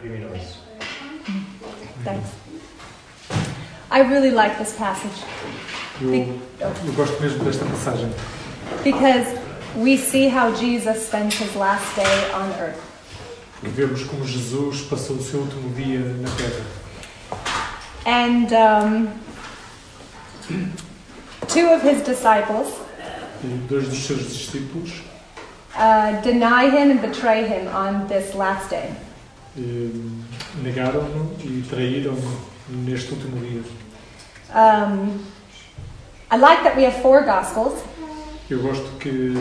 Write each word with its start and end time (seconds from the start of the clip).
criminoso. 0.00 0.58
Thanks. 2.04 2.28
I 3.90 4.00
really 4.00 4.30
like 4.30 4.56
this 4.58 4.72
passage 4.72 5.24
Eu, 6.00 6.38
eu 6.86 6.92
gosto 6.94 7.20
mesmo 7.20 7.44
desta 7.44 7.64
passagem, 7.66 8.10
because 8.82 9.38
we 9.76 9.96
see 9.98 10.28
how 10.28 10.50
Jesus 10.54 11.06
spends 11.06 11.36
his 11.36 11.54
last 11.54 11.94
day 11.94 12.30
on 12.32 12.50
earth. 12.58 12.80
porque 13.60 13.68
vemos 13.68 14.04
como 14.04 14.24
Jesus 14.24 14.80
passou 14.82 15.16
o 15.16 15.22
seu 15.22 15.40
último 15.40 15.74
dia 15.74 15.98
na 15.98 16.28
Terra. 16.30 16.64
And 18.06 18.50
um, 18.54 19.08
two 21.48 21.68
of 21.68 21.82
his 21.82 22.02
disciples 22.02 22.72
E 23.44 23.46
dois 23.68 23.86
dos 23.88 23.98
seus 23.98 24.22
discípulos 24.26 25.02
uh, 25.74 26.20
deny 26.22 26.70
him 26.70 26.90
and 26.90 27.00
betray 27.02 27.44
him 27.44 27.68
on 27.68 28.06
this 28.08 28.34
last 28.34 28.70
day. 28.70 28.90
Eh, 29.56 29.90
negaram-no 30.62 31.32
e 31.44 31.62
traíram-no 31.68 32.40
neste 32.68 33.12
último 33.12 33.38
dia. 33.40 33.62
Um, 34.54 35.18
I 36.30 36.36
like 36.36 36.62
that 36.64 36.76
we 36.76 36.84
have 36.84 37.00
four 37.02 37.22
Gospels 37.24 37.78
Eu 38.48 38.60
gosto 38.60 38.88
que 38.98 39.32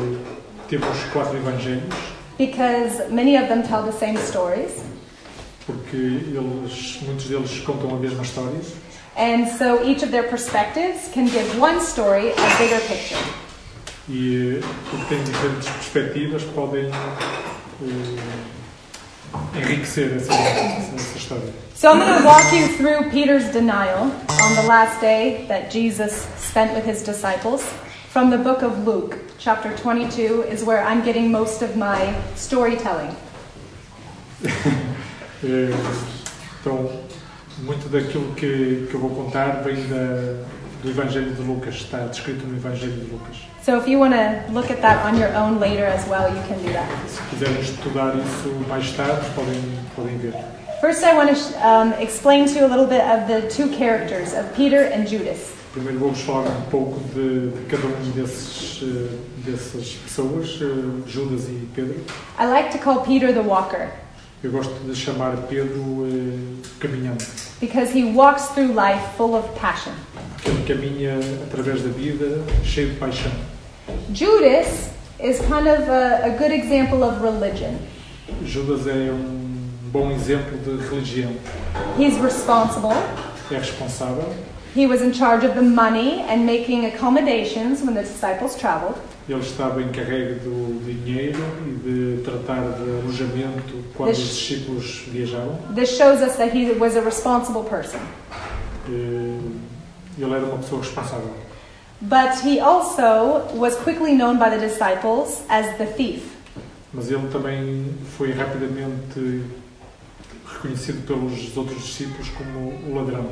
temos 0.68 0.98
quatro 1.12 1.38
evangelhos, 1.38 1.94
because 2.38 3.10
many 3.10 3.38
of 3.38 3.48
them 3.48 3.64
tell 3.64 3.84
the 3.84 3.92
same 3.92 4.18
stories. 4.18 4.82
porque 5.66 5.96
eles, 5.96 7.00
muitos 7.04 7.26
deles 7.26 7.60
contam 7.62 7.96
a 7.96 8.00
mesma 8.00 8.24
história. 8.24 8.60
And 9.16 9.48
so 9.48 9.84
each 9.84 10.04
of 10.04 10.12
their 10.12 10.24
perspectives 10.24 11.10
can 11.14 11.26
give 11.26 11.60
one 11.60 11.80
story 11.82 12.32
a 12.32 12.58
bigger 12.58 12.80
picture. 12.88 13.20
E 14.08 14.58
eh, 14.58 14.64
porque 14.90 15.06
têm 15.16 15.24
diferentes 15.24 15.70
perspectivas, 15.70 16.44
podem 16.56 16.86
eh, 16.86 18.59
So 21.76 21.92
I'm 21.92 22.00
going 22.00 22.20
to 22.20 22.26
walk 22.26 22.52
you 22.54 22.68
through 22.68 23.10
Peter's 23.12 23.52
denial 23.52 24.12
on 24.42 24.56
the 24.56 24.64
last 24.68 25.00
day 25.00 25.46
that 25.48 25.72
Jesus 25.72 26.26
spent 26.38 26.74
with 26.74 26.86
his 26.86 27.04
disciples 27.04 27.64
from 28.10 28.30
the 28.30 28.38
book 28.38 28.64
of 28.64 28.86
Luke. 28.86 29.18
Chapter 29.38 29.76
22 29.78 30.44
is 30.44 30.64
where 30.64 30.84
I'm 30.84 31.04
getting 31.04 31.32
most 31.32 31.62
of 31.62 31.76
my 31.78 32.14
storytelling. 32.36 33.16
Eh, 35.42 35.72
Então, 36.62 36.90
muito 37.60 37.88
daquilo 37.90 38.34
que, 38.36 38.88
que 38.90 38.94
eu 38.94 39.00
vou 39.00 39.12
contar 39.12 39.62
vem 39.64 39.88
da, 39.88 40.44
do 40.84 40.90
Evangelho 40.90 41.34
de 41.34 41.42
Lucas, 41.42 41.76
está 41.76 42.00
descrito 42.00 42.46
no 42.46 42.58
Evangelho 42.58 42.92
de 42.92 43.12
Lucas. 43.12 43.38
So 43.62 43.78
if 43.78 43.88
you 43.88 44.00
want 44.00 44.14
to 44.14 44.46
look 44.52 44.72
at 44.72 44.82
that 44.82 45.06
on 45.06 45.18
your 45.18 45.34
own 45.36 45.60
later 45.60 45.86
as 45.86 46.08
well, 46.08 46.34
you 46.34 46.42
can 46.48 46.58
do 46.64 46.72
that. 46.74 46.90
Se 47.10 47.22
quiserem 47.30 47.60
estudar 47.60 48.16
isso 48.16 48.50
mais 48.68 48.92
tarde, 48.94 49.26
podem, 49.36 49.62
podem 49.96 50.18
ver. 50.18 50.34
First, 50.82 51.04
I 51.04 51.14
want 51.14 51.36
to 51.36 51.68
um, 51.68 51.94
explain 51.94 52.46
to 52.48 52.54
you 52.54 52.66
a 52.66 52.68
little 52.70 52.88
bit 52.88 53.02
of 53.02 53.28
the 53.28 53.50
two 53.50 53.70
characters 53.70 54.34
of 54.34 54.54
Peter 54.56 54.84
and 54.84 55.08
Judas. 55.08 55.52
Primeiro 55.74 56.00
vou-vos 56.00 56.22
falar 56.22 56.48
um 56.48 56.62
pouco 56.72 57.00
de, 57.14 57.50
de 57.50 57.66
cada 57.66 57.86
um 57.86 58.12
desses, 58.16 58.82
eh, 58.82 59.16
dessas 59.46 59.94
pessoas, 60.04 60.58
eh, 60.62 61.08
Judas 61.08 61.44
e 61.48 61.68
Pedro. 61.76 62.00
I 62.40 62.46
like 62.48 62.72
to 62.72 62.80
call 62.80 63.02
Peter 63.02 63.32
the 63.32 63.42
walker 63.42 63.90
Eu 64.42 64.52
gosto 64.52 64.74
de 64.86 64.96
chamar 64.96 65.36
Pedro 65.50 66.08
eh, 66.08 66.66
caminhante, 66.80 67.26
because 67.60 67.92
he 67.92 68.04
walks 68.04 68.48
through 68.50 68.74
life 68.74 69.02
full 69.18 69.36
of 69.36 69.48
passion. 69.56 69.94
ele 70.46 70.64
caminha 70.66 71.20
através 71.44 71.82
da 71.84 71.90
vida 71.90 72.44
cheio 72.64 72.90
de 72.90 72.96
paixão. 72.96 73.32
Judas 74.14 74.90
is 75.20 75.40
kind 75.42 75.68
of 75.68 75.90
a, 75.90 76.26
a 76.26 76.30
good 76.38 76.52
example 76.52 77.04
of 77.04 77.22
religion. 77.22 77.78
Judas 78.46 78.88
é 78.88 79.12
um 79.12 79.50
bom 79.92 80.12
exemplo 80.12 80.58
de 80.60 80.88
religião. 80.88 81.32
He's 81.98 82.18
responsible. 82.18 82.94
É 83.52 83.58
responsável, 83.58 84.26
He 84.76 84.86
was 84.86 85.02
in 85.02 85.12
charge 85.12 85.44
of 85.44 85.56
the 85.56 85.64
money 85.64 86.22
and 86.30 86.46
making 86.46 86.86
accommodations 86.86 87.82
when 87.82 87.96
the 87.96 88.04
disciples 88.04 88.56
traveled. 88.56 88.96
Ele 89.32 89.42
estava 89.42 89.82
encarregue 89.82 90.40
do 90.40 90.82
dinheiro 90.84 91.40
e 91.68 91.72
de 92.18 92.24
tratar 92.24 92.62
de 92.62 92.82
alojamento 93.02 93.74
quando 93.96 94.08
Deixa- 94.10 94.22
os 94.24 94.30
discípulos 94.38 95.04
viajavam. 95.08 95.58
This 95.76 95.90
shows 95.98 96.22
us 96.22 96.36
that 96.38 96.56
he 96.58 96.72
was 96.74 96.96
a 96.98 97.02
responsible 97.02 97.64
person. 97.64 98.00
Eh, 98.88 99.40
Ele 100.22 100.34
era 100.34 100.44
uma 100.46 100.58
pessoa 100.58 100.82
responsável. 100.82 101.32
But 102.02 102.44
he 102.46 102.60
also 102.60 103.42
was 103.56 103.76
quickly 103.76 104.14
known 104.16 104.38
by 104.38 104.50
the 104.50 104.58
disciples 104.58 105.42
as 105.50 105.78
the 105.78 105.86
thief. 105.86 106.24
Mas 106.94 107.10
ele 107.12 107.28
também 107.32 107.86
foi 108.18 108.32
rapidamente 108.34 109.44
reconhecido 110.54 111.06
pelos 111.06 111.56
outros 111.56 111.84
discípulos 111.84 112.30
como 112.30 112.70
o 112.90 112.96
ladrão. 112.96 113.28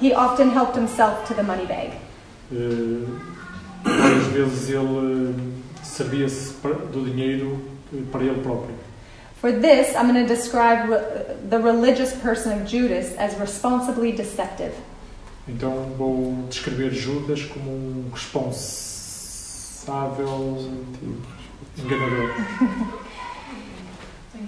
He 0.00 0.14
often 0.14 0.50
helped 0.56 0.78
himself 0.78 1.26
to 1.26 1.34
the 1.34 1.42
money 1.42 1.66
bag. 1.66 1.90
Eh, 2.52 3.04
Várias 3.84 4.26
vezes 4.26 4.68
ele 4.68 5.30
eh, 5.30 5.34
servia-se 5.82 6.54
do 6.92 7.04
dinheiro 7.04 7.60
eh, 7.92 8.02
para 8.10 8.22
ele 8.22 8.40
próprio. 8.42 8.74
For 9.40 9.52
this, 9.52 9.94
I'm 9.96 10.12
going 10.12 10.26
to 10.26 10.28
describe 10.28 10.90
the 11.48 11.58
religious 11.58 12.12
person 12.12 12.52
of 12.52 12.66
Judas 12.66 13.16
as 13.16 13.34
responsibly 13.38 14.12
deceptive. 14.12 14.72
Então 15.48 15.94
vou 15.96 16.46
descrever 16.48 16.90
Judas 16.90 17.44
como 17.44 17.70
um 17.70 18.10
responsável 18.12 18.58
enganador. 21.78 22.34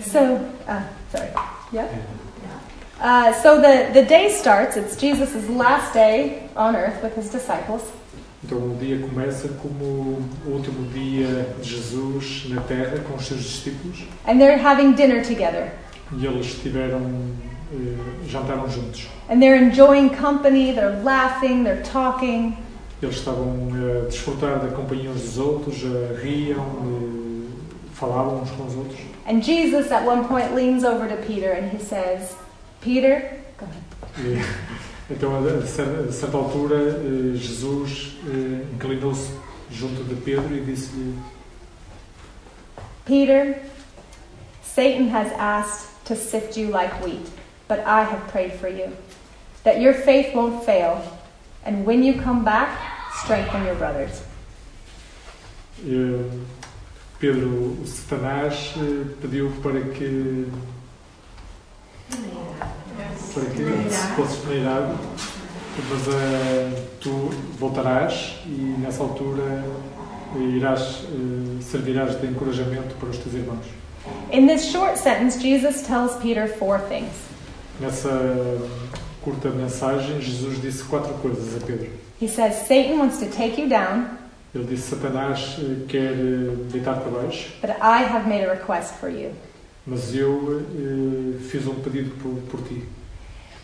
So, 0.00 0.36
uh, 0.66 0.82
sorry. 1.10 1.30
Yeah? 1.70 1.88
Uh, 3.00 3.32
so 3.42 3.60
the, 3.60 3.90
the 3.92 4.04
day 4.04 4.30
starts, 4.30 4.76
it's 4.76 4.96
Jesus' 4.96 5.48
last 5.48 5.92
day 5.92 6.48
on 6.56 6.76
earth 6.76 7.02
with 7.02 7.14
his 7.14 7.30
disciples. 7.30 7.90
Então 8.44 8.58
o 8.58 8.76
dia 8.80 8.98
começa 8.98 9.48
como 9.48 9.84
o 9.84 10.48
último 10.50 10.88
dia 10.92 11.54
de 11.62 11.76
Jesus 11.76 12.44
na 12.48 12.60
Terra 12.62 12.98
com 13.08 13.14
os 13.14 13.24
seus 13.26 13.40
discípulos 13.40 14.04
And 14.26 14.38
they're 14.38 14.60
having 14.60 14.92
dinner 14.94 15.22
together. 15.24 15.70
e 16.18 16.26
eles 16.26 16.46
estiveram 16.46 17.00
eh, 17.72 17.96
jantaram 18.28 18.68
juntos. 18.68 19.06
And 19.30 19.38
they're 19.40 19.56
enjoying 19.62 20.10
company, 20.10 20.72
they're 20.74 21.00
laughing, 21.02 21.62
they're 21.64 21.82
talking. 21.84 22.56
Eles 23.00 23.16
estavam 23.16 23.68
a 23.72 24.06
desfrutar 24.08 24.58
da 24.60 24.68
companhia 24.68 25.10
uns 25.10 25.22
dos 25.22 25.38
outros, 25.38 25.82
a 25.84 26.20
riam, 26.20 26.58
eh, 26.60 27.48
falavam 27.94 28.42
uns 28.42 28.50
com 28.50 28.66
os 28.66 28.74
outros. 28.74 29.00
And 29.26 29.40
Jesus 29.40 29.90
at 29.92 30.04
one 30.04 30.24
point 30.26 30.52
leans 30.54 30.82
over 30.84 31.08
to 31.08 31.16
Peter 31.26 31.52
and 31.52 31.68
he 31.70 31.78
says, 31.78 32.34
Peter, 32.80 33.38
go 33.56 33.66
ahead. 33.66 34.44
Então, 35.10 35.34
a, 35.36 35.66
cer- 35.66 36.06
a 36.08 36.12
certa 36.12 36.36
altura, 36.36 36.76
eh, 36.76 37.36
Jesus 37.36 38.16
eh, 38.26 38.64
inclinou-se 38.74 39.32
junto 39.70 40.02
de 40.04 40.14
Pedro 40.14 40.54
e 40.54 40.60
disse-lhe: 40.60 41.18
Peter, 43.04 43.60
Satan 44.62 45.08
has 45.08 45.30
asked 45.38 45.88
to 46.06 46.14
sift 46.14 46.56
you 46.56 46.70
like 46.70 46.92
wheat, 47.04 47.26
but 47.68 47.80
I 47.80 48.02
have 48.04 48.26
prayed 48.30 48.52
for 48.54 48.68
you, 48.68 48.92
that 49.64 49.80
your 49.80 49.92
faith 49.94 50.34
won't 50.34 50.64
fail, 50.64 51.02
and 51.66 51.84
when 51.84 52.02
you 52.02 52.14
come 52.22 52.42
back, 52.44 52.70
strengthen 53.24 53.64
your 53.66 53.74
brothers. 53.76 54.22
eh, 55.84 56.24
Pedro, 57.18 57.48
o 57.82 57.86
Satanás, 57.86 58.74
pediu 59.20 59.50
para 59.62 59.80
que 59.92 60.46
para 63.34 63.44
que 63.46 63.90
se 63.90 64.06
fosses 64.16 64.36
peneirado, 64.38 64.94
mas 65.90 66.08
eh, 66.08 66.82
tu 67.00 67.30
voltarás 67.58 68.36
e 68.46 68.76
nessa 68.78 69.02
altura 69.02 69.64
irás, 70.36 71.04
eh, 71.04 71.62
servirás 71.62 72.20
de 72.20 72.26
encorajamento 72.26 72.94
para 72.96 73.08
os 73.08 73.18
teus 73.18 73.34
irmãos. 73.34 73.64
In 74.32 74.46
this 74.46 74.64
short 74.64 74.98
sentence, 74.98 75.40
Jesus 75.40 75.82
tells 75.82 76.16
Peter 76.16 76.48
four 76.48 76.80
things. 76.88 77.12
Nessa 77.80 78.10
curta 79.22 79.48
mensagem, 79.50 80.20
Jesus 80.20 80.60
disse 80.60 80.82
quatro 80.84 81.14
coisas 81.14 81.56
a 81.56 81.64
Pedro. 81.64 81.90
He 82.20 82.28
says, 82.28 82.54
Satan 82.66 82.98
wants 82.98 83.18
to 83.18 83.26
take 83.26 83.60
you 83.60 83.68
down, 83.68 84.06
Ele 84.54 84.64
disse: 84.64 84.90
Satanás 84.90 85.56
eh, 85.58 85.86
quer 85.88 86.14
deitar 86.70 87.00
para 87.00 87.10
baixo, 87.10 87.50
but 87.60 87.70
I 87.80 88.02
have 88.04 88.28
made 88.28 88.44
a 88.44 88.50
request 88.50 88.94
for 89.00 89.08
you. 89.08 89.30
mas 89.86 90.14
eu 90.14 90.62
eh, 90.76 91.38
fiz 91.48 91.66
um 91.66 91.74
pedido 91.76 92.10
por, 92.22 92.34
por 92.50 92.60
ti. 92.68 92.82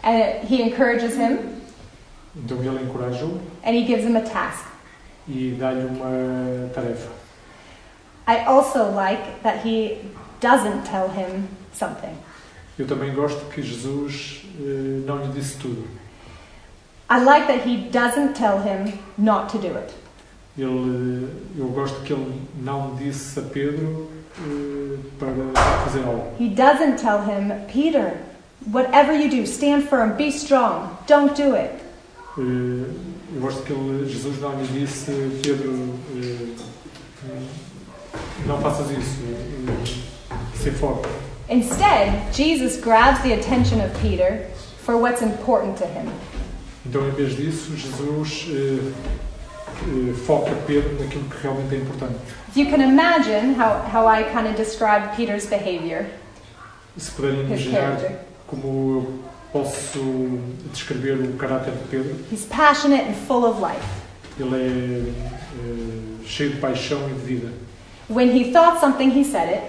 And 0.03 0.45
he 0.49 0.62
encourages 0.62 1.17
him, 1.17 1.39
Então 2.37 2.59
ele 2.62 2.83
encoraja-o 2.85 3.41
and 3.65 3.75
he 3.75 3.85
gives 3.85 4.05
him 4.05 4.17
a 4.17 4.21
task. 4.23 4.67
e 5.29 5.56
dá-lhe 5.59 5.85
uma 5.85 6.69
tarefa. 6.75 7.11
I 8.27 8.45
also 8.47 8.91
like 8.91 9.43
that 9.43 9.67
he 9.67 9.99
doesn't 10.41 10.85
tell 10.85 11.09
him 11.09 11.49
something. 11.73 12.15
Eu 12.79 12.87
também 12.87 13.12
gosto 13.12 13.45
que 13.50 13.61
Jesus 13.62 14.43
eh, 14.61 15.03
não 15.06 15.19
lhe 15.23 15.33
disse 15.33 15.59
tudo. 15.59 15.87
I 17.11 17.19
like 17.25 17.47
that 17.49 17.67
he 17.69 17.89
doesn't 17.91 18.35
tell 18.35 18.59
him 18.61 18.99
not 19.17 19.51
to 19.51 19.59
do 19.59 19.77
it. 19.77 19.93
Ele, 20.56 21.29
eu 21.59 21.69
gosto 21.69 22.01
que 22.03 22.12
ele 22.12 22.41
não 22.62 22.94
disse 22.97 23.39
a 23.39 23.43
Pedro 23.43 24.09
eh, 24.39 24.99
para 25.19 25.29
fazer 25.85 26.05
algo. 26.05 26.31
He 26.39 26.49
doesn't 26.49 26.97
tell 26.99 27.21
him, 27.23 27.53
Peter, 27.67 28.19
Whatever 28.66 29.14
you 29.14 29.31
do, 29.31 29.46
stand 29.46 29.88
firm, 29.88 30.16
be 30.16 30.31
strong, 30.31 30.96
don't 31.06 31.34
do 31.34 31.55
it. 31.55 31.72
Eu 32.37 33.40
gosto 33.40 33.62
que 33.62 33.72
ele, 33.72 34.08
Jesus 34.08 34.40
não 34.40 34.60
lhe 34.60 34.66
disse, 34.66 35.10
Pedro, 35.43 35.99
não 38.46 38.60
faças 38.60 38.90
isso, 38.90 39.19
ser 40.55 40.72
forte. 40.72 41.08
Instead, 41.49 42.12
Jesus 42.32 42.76
grabs 42.76 43.20
the 43.22 43.32
attention 43.32 43.81
of 43.81 43.90
Peter 44.00 44.46
for 44.84 44.96
what's 44.96 45.22
important 45.22 45.76
to 45.78 45.87
him. 45.87 46.08
Então, 46.87 47.06
em 47.08 47.10
vez 47.12 47.37
disso, 47.37 47.75
Jesus 47.76 48.46
foca 50.26 50.52
Pedro 50.66 50.99
naquilo 51.02 51.25
que 51.25 51.43
realmente 51.43 51.75
é 51.75 51.78
importante. 51.78 52.14
If 52.49 52.56
you 52.56 52.66
can 52.66 52.81
imagine 52.82 53.55
how, 53.55 53.82
how 53.93 54.06
I 54.06 54.25
kind 54.25 54.46
of 54.46 54.56
describe 54.56 55.14
Peter's 55.16 55.46
behavior, 55.46 56.06
Se 56.96 57.10
puderem 57.12 57.40
imaginar. 57.43 57.99
Como 58.49 59.05
eu 59.05 59.15
posso 59.53 60.00
descrever 60.73 61.15
o 61.15 61.33
caráter 61.35 61.73
de 61.73 61.89
Pedro, 61.91 62.17
He's 62.33 62.45
passionate 62.45 63.09
and 63.09 63.15
full 63.27 63.45
of 63.45 63.61
life. 63.61 63.85
ele 64.39 64.55
é 64.55 65.12
eh, 65.59 66.27
cheio 66.27 66.50
de 66.50 66.56
paixão 66.59 66.99
e 67.11 67.15
de 67.15 67.21
vida. 67.21 67.53
When 68.11 68.29
he 68.31 68.53
thought 68.53 68.81
something, 68.81 69.11
he 69.11 69.25
said 69.25 69.49
it. 69.50 69.62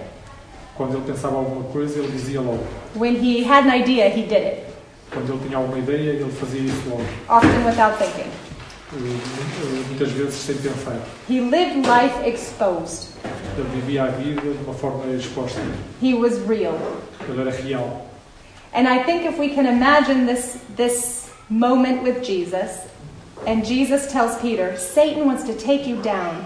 Quando 0.78 0.94
ele 0.96 1.04
pensava 1.06 1.36
alguma 1.38 1.64
coisa, 1.72 2.00
ele 2.00 2.12
dizia 2.12 2.40
logo. 2.42 2.64
When 2.96 3.16
he 3.16 3.44
had 3.44 3.66
an 3.68 3.76
idea, 3.76 4.08
he 4.10 4.24
did 4.24 4.34
it, 4.46 4.64
Quando 5.12 5.34
ele 5.34 5.40
tinha 5.46 5.58
alguma 5.58 5.78
ideia, 5.78 6.12
ele 6.12 6.32
fazia 6.32 6.62
isso 6.62 6.90
logo. 6.90 7.04
often 7.30 7.66
without 7.66 7.98
thinking. 7.98 8.30
Eh, 8.94 8.98
eh, 8.98 9.84
Muitas 9.90 10.12
vezes 10.12 10.34
sem 10.36 10.56
pensar. 10.56 10.98
He 11.30 11.42
lived 11.42 11.86
life 11.88 12.28
exposed. 12.28 13.10
Ele 13.58 13.68
vivia 13.76 14.04
a 14.04 14.08
vida 14.08 14.42
de 14.42 14.64
uma 14.64 14.74
forma 14.74 15.06
exposta. 15.14 15.60
He 16.02 16.14
was 16.14 16.38
real. 16.48 16.78
Ele 17.28 17.42
era 17.42 17.52
real. 17.52 18.09
And 18.74 18.88
I 18.88 19.04
think 19.04 19.26
if 19.26 19.38
we 19.40 19.50
can 19.50 19.66
imagine 19.66 20.26
this, 20.26 20.64
this 20.76 21.32
moment 21.50 22.04
with 22.04 22.24
Jesus, 22.24 22.88
and 23.48 23.66
Jesus 23.66 24.12
tells 24.12 24.40
Peter, 24.40 24.78
Satan 24.78 25.26
wants 25.26 25.44
to 25.44 25.54
take 25.56 25.88
you 25.88 26.02
down. 26.02 26.46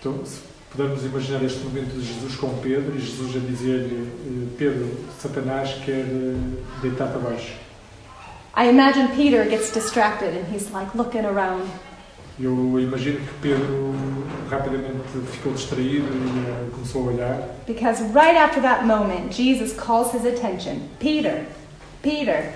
Então, 0.00 0.24
se 0.24 0.40
pudermos 0.70 1.04
imaginar 1.04 1.42
este 1.42 1.64
momento 1.64 1.94
de 1.94 2.02
Jesus 2.02 2.36
com 2.36 2.54
Pedro 2.58 2.96
e 2.96 3.00
Jesus 3.00 3.36
a 3.36 3.40
dizer-lhe: 3.40 4.08
eh, 4.26 4.56
Pedro, 4.56 4.88
Satanás 5.20 5.74
quer 5.84 6.04
eh, 6.06 6.36
deitar-te 6.80 7.16
abaixo. 7.16 7.52
I 8.56 8.68
imagine 8.68 9.08
Peter 9.14 9.44
gets 9.44 9.70
distracted 9.72 10.34
and 10.36 10.46
he's 10.52 10.70
like 10.72 10.96
looking 10.96 11.24
around. 11.24 11.68
Eu 12.40 12.78
imagino 12.78 13.18
que 13.18 13.34
Pedro 13.42 13.92
rapidamente 14.48 15.02
ficou 15.32 15.52
distraído 15.52 16.06
e 16.06 16.48
eh, 16.48 16.68
começou 16.72 17.08
a 17.08 17.12
olhar, 17.12 17.48
Because 17.66 18.00
right 18.14 18.36
after 18.36 18.62
that 18.62 18.86
moment, 18.86 19.32
Jesus 19.32 19.72
calls 19.72 20.12
his 20.12 20.24
attention 20.24 20.88
Peter, 21.00 21.44
Peter. 22.08 22.54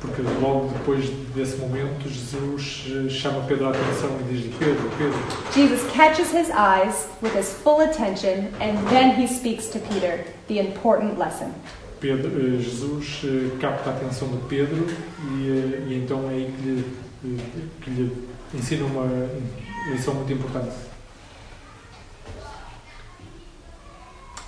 porque 0.00 0.22
logo 0.40 0.68
depois 0.68 1.08
desse 1.34 1.56
momento 1.56 2.08
Jesus 2.08 2.84
eh, 2.86 3.08
chama 3.08 3.42
Pedro 3.46 3.66
a 3.66 3.70
atenção 3.70 4.10
e 4.20 4.32
diz-lhe: 4.32 4.54
Pedro, 4.58 4.90
Pedro. 4.98 5.18
Jesus 5.52 5.82
catches 5.92 6.32
his 6.32 6.50
eyes 6.50 7.08
with 7.22 7.34
his 7.34 7.52
full 7.52 7.80
attention, 7.80 8.48
and 8.60 8.76
then 8.90 9.10
he 9.10 9.26
speaks 9.26 9.68
to 9.68 9.78
Peter 9.78 10.24
the 10.48 10.58
important 10.58 11.18
lesson. 11.18 11.52
Pedro, 12.00 12.28
eh, 12.28 12.58
Jesus 12.58 13.22
eh, 13.24 13.56
capta 13.60 13.90
a 13.90 13.92
atenção 13.94 14.28
de 14.28 14.38
Pedro 14.48 14.86
e, 15.32 15.88
e 15.88 16.02
então 16.02 16.28
é 16.30 16.34
aí 16.34 16.54
que 16.56 16.62
lhe, 16.62 17.40
que 17.80 17.90
lhe 17.90 18.28
ensina 18.54 18.84
uma 18.84 19.06
lição 19.90 20.14
muito 20.14 20.32
importante. 20.32 20.74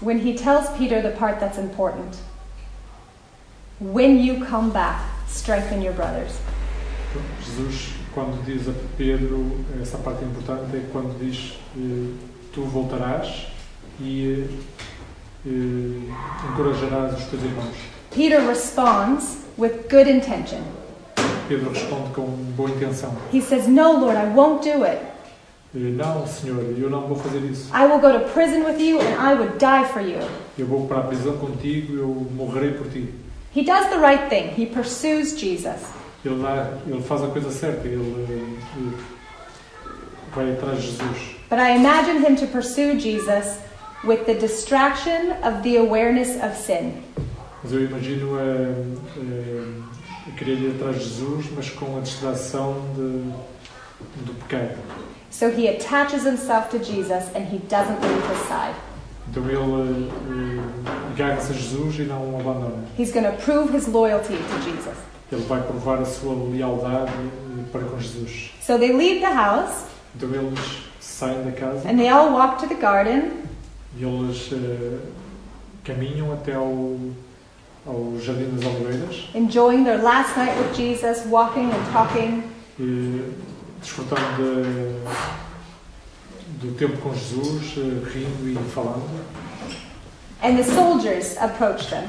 When 0.01 0.19
he 0.19 0.35
tells 0.35 0.69
Peter 0.77 1.03
the 1.03 1.11
part 1.11 1.41
that's 1.41 1.59
important 1.59 2.19
when 3.81 4.19
you 4.19 4.45
come 4.45 4.71
back, 4.71 5.01
strengthen 5.27 5.83
your 5.83 5.95
brothers. 5.95 6.33
Então, 7.11 7.23
Jesus, 7.43 7.91
quando 8.13 8.45
diz 8.45 8.69
a 8.69 8.73
Pedro 8.97 9.65
essa 9.81 9.99
parte 9.99 10.25
importante, 10.25 10.77
é 10.77 10.83
quando 10.93 11.19
diz: 11.19 11.59
eh, 11.77 12.13
Tu 12.53 12.63
voltarás 12.63 13.47
e 14.01 14.47
eh, 15.47 15.47
eh, 15.47 16.51
encorajarás 16.51 17.19
os 17.19 17.25
teus 17.27 17.43
irmãos. 17.43 17.75
Peter 18.11 18.41
responds 18.41 19.39
with 19.57 19.89
good 19.91 20.11
intention. 20.11 20.61
Pedro 21.49 21.71
responde 21.71 22.11
com 22.15 22.27
boa 22.57 22.71
intenção: 22.71 23.15
He 23.33 23.41
says, 23.41 23.67
No, 23.67 24.01
Lord, 24.01 24.19
I 24.19 24.27
won't 24.35 24.69
do 24.69 24.85
it. 24.85 25.01
Não, 25.73 26.27
Senhor, 26.27 26.65
eu 26.79 26.91
não 26.91 27.03
vou 27.03 27.17
fazer 27.17 27.41
isso. 27.41 27.71
I 27.75 27.85
will 27.85 28.01
go 28.01 28.11
to 28.13 28.21
prison 28.33 28.65
with 28.65 28.81
you 28.81 28.99
and 29.01 29.15
I 29.21 29.35
would 29.35 29.59
die 29.59 29.85
for 29.93 30.03
you. 30.03 30.19
Eu 30.59 30.67
vou 30.67 30.87
para 30.87 30.99
a 30.99 31.03
prisão 31.03 31.37
contigo, 31.37 31.95
eu 31.95 32.27
morrerei 32.35 32.73
por 32.73 32.89
ti. 32.89 33.15
He 33.53 33.65
does 33.65 33.89
the 33.91 33.99
right 33.99 34.29
thing. 34.29 34.51
He 34.51 34.67
pursues 34.67 35.39
Jesus. 35.39 35.83
Ele, 36.25 36.43
dá, 36.43 36.79
ele 36.87 37.03
faz 37.03 37.23
a 37.23 37.29
coisa 37.29 37.51
certa, 37.51 37.87
ele 37.87 38.59
vai 40.35 40.53
atrás 40.53 40.83
de 40.83 40.91
Jesus. 40.91 41.37
But 41.49 41.59
I 41.59 41.77
imagine 41.77 42.23
him 42.23 42.37
to 42.37 42.47
pursue 42.47 42.99
Jesus 42.99 43.59
with 44.05 44.27
the 44.27 44.35
distraction 44.35 45.33
of 45.43 45.63
the 45.63 45.77
awareness 45.77 46.37
of 46.43 46.57
sin. 46.57 47.03
Mas 47.63 47.73
eu 47.73 47.85
imagino 47.85 48.37
a, 48.39 48.43
a, 48.43 50.29
a 50.29 50.33
querer 50.37 50.59
ir 50.59 50.75
atrás 50.77 50.97
de 50.97 51.05
Jesus, 51.05 51.47
mas 51.57 51.71
com 51.71 51.97
a 51.97 52.01
distração 52.01 52.85
de, 52.95 53.33
do 54.25 54.35
pecado. 54.41 54.79
So 55.31 55.51
he 55.51 55.69
attaches 55.69 56.25
himself 56.25 56.71
to 56.71 56.79
Jesus 56.79 57.31
and 57.35 57.45
he 57.45 57.59
doesn't 57.69 58.01
leave 58.01 58.29
his 58.29 58.49
side. 58.49 58.75
Então 59.31 59.45
ele 59.45 60.11
eh, 60.11 60.93
agarra-se 61.13 61.53
a 61.53 61.55
Jesus 61.55 61.99
e 61.99 62.03
não 62.03 62.35
o 62.35 62.41
abandona. 62.41 62.85
He's 62.99 63.13
going 63.13 63.25
to 63.25 63.33
prove 63.45 63.75
his 63.77 63.87
loyalty 63.87 64.35
to 64.37 64.63
Jesus. 64.65 64.97
Ele 65.31 65.43
vai 65.43 65.61
provar 65.63 65.99
a 66.01 66.05
sua 66.05 66.35
lealdade 66.51 67.13
eh, 67.13 67.63
para 67.71 67.83
com 67.83 67.99
Jesus. 68.01 68.51
So 68.63 68.79
they 68.79 68.93
leave 68.93 69.21
the 69.21 69.33
house 69.33 69.85
Então 70.17 70.29
eles 70.35 70.59
saem 71.01 71.45
da 71.45 71.53
casa 71.53 71.89
and 71.89 71.97
they 71.97 72.09
all 72.09 72.31
walk 72.33 72.59
to 72.63 72.67
the 72.69 72.75
garden. 72.75 73.31
e 73.97 74.05
eles 74.05 74.51
eh, 74.53 74.99
caminham 75.85 76.33
até 76.33 76.55
ao, 76.55 76.97
ao 77.87 78.19
Jardim 78.21 78.51
das 78.57 78.65
Oliveiras. 78.65 79.29
enjoying 79.35 79.85
their 79.85 80.03
last 80.03 80.37
night 80.39 80.55
with 80.59 80.75
Jesus, 80.75 81.25
walking 81.27 81.71
and 81.71 81.93
talking. 81.93 82.43
e 82.81 83.23
desfrutando 83.81 84.23
de- 84.39 85.48
do 86.61 86.75
tempo 86.75 86.97
com 86.99 87.15
Jesus, 87.15 87.75
eh, 87.77 88.09
rindo 88.11 88.49
e 88.49 88.71
falando. 88.71 89.09
And 90.43 90.57
the 90.57 90.65
soldiers 90.65 91.37
approach 91.39 91.89
them. 91.89 92.05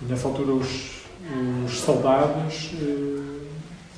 E 0.00 0.04
nessa 0.04 0.28
altura 0.28 0.52
os, 0.52 1.04
os 1.64 1.78
soldados 1.78 2.70
eh, 2.80 3.46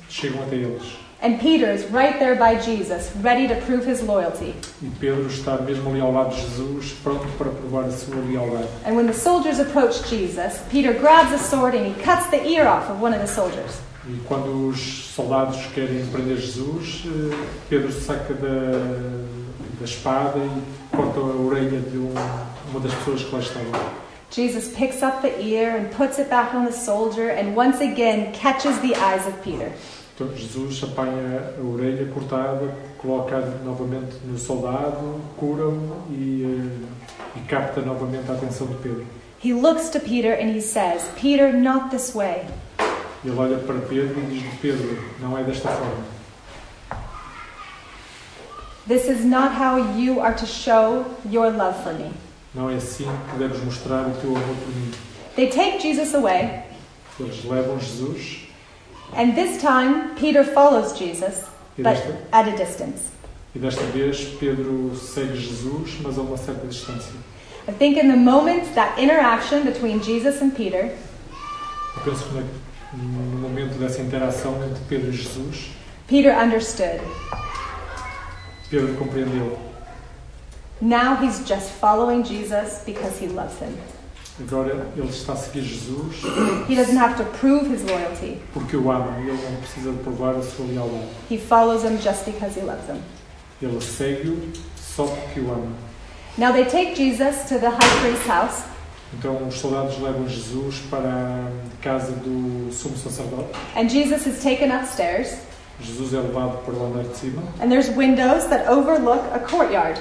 chegam 0.09 0.41
até 0.43 0.55
eles. 0.55 1.01
And 1.23 1.37
Peter's 1.39 1.85
right 1.91 2.17
there 2.17 2.35
by 2.35 2.59
Jesus, 2.59 3.11
ready 3.21 3.47
to 3.47 3.55
prove 3.67 3.85
his 3.85 4.01
loyalty. 4.01 4.55
E 4.81 4.89
Pedro 4.99 5.27
está 5.27 5.57
mesmo 5.57 5.91
ali 5.91 6.01
ao 6.01 6.11
lado 6.11 6.33
de 6.33 6.41
Jesus, 6.41 6.93
pronto 7.03 7.27
para 7.37 7.51
provar 7.51 7.85
a 7.85 7.91
sua 7.91 8.15
lealdade. 8.15 8.67
And 8.83 8.95
when 8.95 9.05
the 9.05 9.13
soldiers 9.13 9.59
approach 9.59 10.09
Jesus, 10.09 10.61
Peter 10.71 10.93
grabs 10.93 11.31
a 11.31 11.37
sword 11.37 11.75
and 11.75 11.85
he 11.85 12.03
cuts 12.03 12.27
the 12.31 12.43
ear 12.47 12.67
off 12.67 12.89
of 12.89 12.99
one 12.99 13.13
of 13.13 13.21
the 13.21 13.27
soldiers. 13.27 13.79
E 14.07 14.19
quando 14.27 14.67
os 14.67 15.13
soldados 15.13 15.57
querem 15.75 16.05
prender 16.07 16.37
Jesus, 16.37 17.03
eh, 17.05 17.35
Pedro 17.69 17.91
saca 17.91 18.33
da, 18.33 19.25
da 19.79 19.85
espada 19.85 20.39
e 20.39 20.95
corta 20.95 21.19
a 21.19 21.23
orelha 21.23 21.79
de 21.79 21.97
um, 21.97 22.13
uma 22.71 22.79
das 22.79 22.93
pessoas 22.95 23.23
que 23.23 23.35
lá 23.35 23.41
estavam. 23.41 24.01
Jesus 24.31 24.69
picks 24.69 25.03
up 25.03 25.21
the 25.21 25.41
ear 25.41 25.75
and 25.75 25.89
puts 25.95 26.17
it 26.17 26.29
back 26.29 26.55
on 26.55 26.65
the 26.65 26.71
soldier 26.71 27.29
and 27.29 27.55
once 27.55 27.81
again 27.81 28.31
catches 28.31 28.79
the 28.79 28.95
eyes 28.95 29.27
of 29.27 29.37
Peter. 29.43 29.71
Então 30.15 30.35
Jesus 30.35 30.83
apanha 30.83 31.53
a 31.59 31.61
orelha 31.61 32.05
cortada, 32.11 32.73
coloca 32.97 33.39
novamente 33.63 34.15
no 34.25 34.37
soldado, 34.37 35.21
cura-o 35.37 36.03
e, 36.09 36.43
eh, 36.43 37.37
e 37.37 37.39
capta 37.41 37.81
novamente 37.81 38.31
a 38.31 38.33
atenção 38.33 38.65
de 38.67 38.75
Pedro. 38.75 39.05
He 39.43 39.53
looks 39.53 39.89
to 39.89 39.99
Peter 39.99 40.33
and 40.33 40.55
he 40.55 40.61
says, 40.61 41.03
Peter, 41.15 41.51
not 41.51 41.89
this 41.89 42.15
way. 42.15 42.45
Ele 43.23 43.35
olha 43.37 43.57
para 43.59 43.79
Pedro 43.79 44.19
e 44.19 44.25
diz-lhe: 44.25 44.57
Pedro, 44.61 45.03
não 45.19 45.37
é 45.37 45.43
desta 45.43 45.69
forma. 45.69 46.03
This 48.87 49.07
is 49.07 49.23
not 49.23 49.53
how 49.53 49.77
you 49.95 50.19
are 50.21 50.33
to 50.33 50.45
show 50.45 51.05
your 51.29 51.51
love 51.51 51.83
for 51.83 51.93
me. 51.93 52.11
Não 52.53 52.69
é 52.69 52.75
assim 52.75 53.07
que 53.29 53.37
deves 53.37 53.63
mostrar 53.63 54.07
o 54.07 54.11
teu 54.19 54.31
amor 54.35 54.55
por 54.55 54.75
mim. 54.75 54.91
They 55.35 55.47
take 55.49 55.79
Jesus 55.79 56.13
away, 56.13 56.63
Eles 57.19 57.45
levam 57.45 57.79
Jesus 57.79 58.39
and 59.15 59.35
this 59.35 59.61
time 59.61 60.15
Peter 60.15 60.43
follows 60.43 60.97
Jesus, 60.97 61.45
but 61.77 61.97
at 62.31 62.47
a 62.47 62.55
distance. 62.55 63.11
e 63.53 63.59
desta 63.59 63.83
vez 63.83 64.35
Pedro 64.39 64.95
segue 64.95 65.35
Jesus, 65.35 65.99
mas 66.01 66.17
a 66.17 66.21
uma 66.21 66.37
certa 66.37 66.65
distância. 66.67 67.13
I 67.67 67.71
think 67.71 67.97
in 67.97 68.09
the 68.09 68.17
moment 68.17 68.73
that 68.73 68.99
interaction 68.99 69.63
between 69.63 70.01
Jesus 70.01 70.41
and 70.41 70.51
Peter, 70.51 70.97
Eu 71.95 72.01
penso 72.03 72.23
que 72.25 72.43
no 72.93 73.39
momento 73.39 73.77
dessa 73.79 74.01
interação 74.01 74.55
entre 74.63 74.83
Pedro 74.89 75.09
e 75.09 75.13
Jesus, 75.13 75.71
Peter 76.07 76.35
understood. 76.37 76.99
Pedro 78.69 78.93
compreendeu. 78.95 79.57
Now 80.81 81.15
he's 81.15 81.39
just 81.47 81.69
following 81.79 82.23
Jesus 82.23 82.81
because 82.85 83.19
he 83.19 83.27
loves 83.27 83.59
him. 83.59 83.75
Agora 84.39 84.87
ele 84.97 85.09
está 85.09 85.33
a 85.33 85.35
seguir 85.35 85.61
Jesus 85.61 86.23
He 86.67 86.73
doesn't 86.75 86.97
have 86.97 87.15
to 87.17 87.25
prove 87.37 87.67
his 87.69 87.83
loyalty. 87.83 88.39
porque 88.53 88.75
o 88.75 88.89
ama. 88.91 89.17
Ele 89.19 89.31
não 89.33 89.57
precisa 89.57 89.91
de 89.91 89.99
provar 89.99 90.35
a 90.35 90.41
sua 90.41 90.65
lealdade. 90.65 91.05
He 91.29 91.37
follows 91.37 91.83
him 91.83 91.97
just 91.97 92.25
because 92.25 92.57
he 92.59 92.65
loves 92.65 92.87
him. 92.89 93.01
Ele 93.61 93.79
segue-o 93.79 94.51
só 94.77 95.05
porque 95.05 95.39
o 95.41 95.51
ama. 95.51 95.71
Now 96.37 96.51
they 96.53 96.65
take 96.65 96.95
Jesus 96.95 97.43
to 97.49 97.59
the 97.59 97.69
high 97.69 97.99
priest's 98.01 98.25
house, 98.25 98.63
Então 99.13 99.47
os 99.47 99.55
soldados 99.55 99.99
levam 99.99 100.27
Jesus 100.27 100.79
para 100.89 101.07
a 101.09 101.83
casa 101.83 102.11
do 102.13 102.71
sumo 102.71 102.97
sacerdote. 102.97 103.49
and 103.75 103.89
Jesus 103.89 104.25
is 104.25 104.41
taken 104.41 104.71
upstairs, 104.71 105.35
Jesus 105.81 106.13
é 106.13 106.19
levado 106.19 106.63
para 106.63 106.73
o 106.73 106.85
andar 106.85 107.03
de 107.03 107.17
cima 107.17 107.41
and 107.61 107.69
there's 107.69 107.89
windows 107.89 108.45
that 108.45 108.69
overlook 108.69 109.21
a 109.33 109.39
courtyard. 109.39 109.99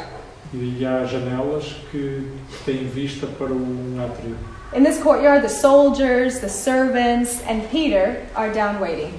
e 0.54 0.84
há 0.84 1.04
janelas 1.04 1.76
que 1.90 2.30
têm 2.64 2.84
vista 2.88 3.26
para 3.26 3.52
um 3.52 3.96
átrio. 4.04 4.36
In 4.72 4.84
this 4.84 4.98
courtyard, 5.02 5.42
the 5.42 5.48
soldiers, 5.48 6.38
the 6.38 6.48
servants, 6.48 7.40
and 7.48 7.62
Peter 7.72 8.22
are 8.36 8.52
down 8.52 8.80
waiting. 8.80 9.12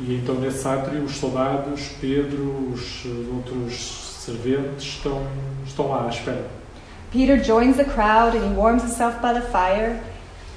E 0.00 0.14
então 0.14 0.36
nesse 0.36 0.66
átrio 0.66 1.02
os 1.04 1.16
soldados, 1.16 1.90
Pedro, 2.00 2.70
os 2.72 3.04
outros 3.34 4.14
serventes 4.24 4.84
estão, 4.84 5.26
estão 5.66 5.88
lá 5.88 6.06
à 6.06 6.08
espera. 6.08 6.46
Peter 7.10 7.36
joins 7.36 7.76
the 7.76 7.84
crowd 7.84 8.34
and 8.34 8.44
he 8.44 8.50
warms 8.50 8.82
himself 8.82 9.20
by 9.20 9.32
the 9.32 9.40
fire. 9.40 10.00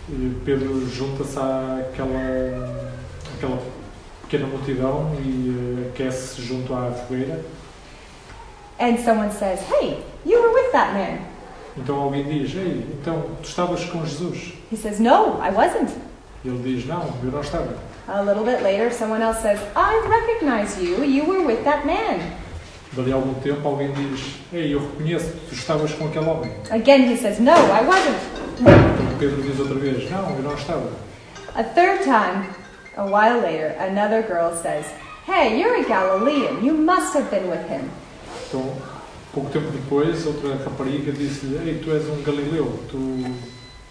E 0.10 0.36
Pedro 0.44 0.86
junta-se 0.90 1.38
àquela, 1.38 2.94
àquela 3.36 3.62
pequena 4.24 4.48
multidão 4.48 5.12
e 5.20 5.86
eh, 5.86 5.90
aquece 5.90 6.42
junto 6.42 6.74
à 6.74 6.92
fogueira. 6.92 7.44
And 8.80 8.98
someone 8.98 9.32
says, 9.32 9.62
Hey, 9.70 10.04
you 10.26 10.42
were 10.42 10.54
with 10.54 10.72
that 10.72 10.94
man. 10.94 11.20
Então 11.78 11.98
alguém 12.00 12.24
diz, 12.24 12.54
ei, 12.56 12.86
então 13.00 13.24
tu 13.42 13.48
estavas 13.48 13.86
com 13.86 14.06
Jesus? 14.06 14.54
He 14.72 14.76
says, 14.76 15.00
No, 15.00 15.40
I 15.42 15.52
wasn't. 15.52 15.92
Ele 16.44 16.58
diz, 16.64 16.88
não, 16.88 17.08
eu 17.24 17.32
não 17.32 17.42
estava. 17.42 17.78
A 18.08 18.22
little 18.24 18.44
bit 18.44 18.64
later, 18.64 18.92
someone 18.92 19.22
else 19.22 19.42
says, 19.42 19.60
I 19.76 20.02
recognize 20.08 20.82
you. 20.82 21.04
You 21.04 21.24
were 21.26 21.46
with 21.46 21.64
that 21.66 21.86
man. 21.86 22.20
Dali 22.94 23.12
a 23.12 23.16
algum 23.16 23.34
tempo 23.36 23.66
alguém 23.66 23.92
diz, 23.94 24.36
ei, 24.52 24.74
eu 24.74 24.80
reconheço, 24.80 25.32
tu 25.48 25.56
estavas 25.56 25.94
com 25.94 26.08
aquele 26.08 26.26
homem. 26.26 26.52
Again, 26.70 27.10
he 27.12 27.16
says, 27.16 27.40
No, 27.40 27.52
I 27.52 27.86
wasn't. 27.86 28.18
Então 28.60 29.18
Pedro 29.18 29.42
diz 29.42 29.58
outra 29.60 29.76
vez, 29.76 30.10
não, 30.12 30.30
eu 30.36 30.44
não 30.44 30.54
estava. 30.54 30.90
A 31.56 31.64
third 31.64 32.04
time, 32.04 32.50
a 32.98 33.04
while 33.06 33.42
later, 33.42 33.76
another 33.80 34.22
girl 34.28 34.52
says, 34.62 34.86
Hey, 35.26 35.60
you're 35.62 35.80
a 35.80 35.84
Galilean. 35.88 36.64
You 36.66 36.74
must 36.74 37.16
have 37.16 37.30
been 37.30 37.50
with 37.50 37.66
him. 37.70 37.90
Então, 38.48 38.76
pouco 39.34 39.50
tempo 39.52 39.72
depois, 39.72 40.26
outra 40.26 40.56
rapariga 40.56 41.12
disse-lhe, 41.14 41.70
ei, 41.70 41.80
tu 41.80 41.92
és 41.92 42.04
um 42.10 42.22
galileu, 42.24 42.78
tu 42.90 43.24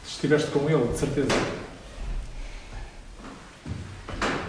estiveste 0.04 0.50
com 0.50 0.68
ele, 0.68 0.88
de 0.92 0.98
certeza. 0.98 1.28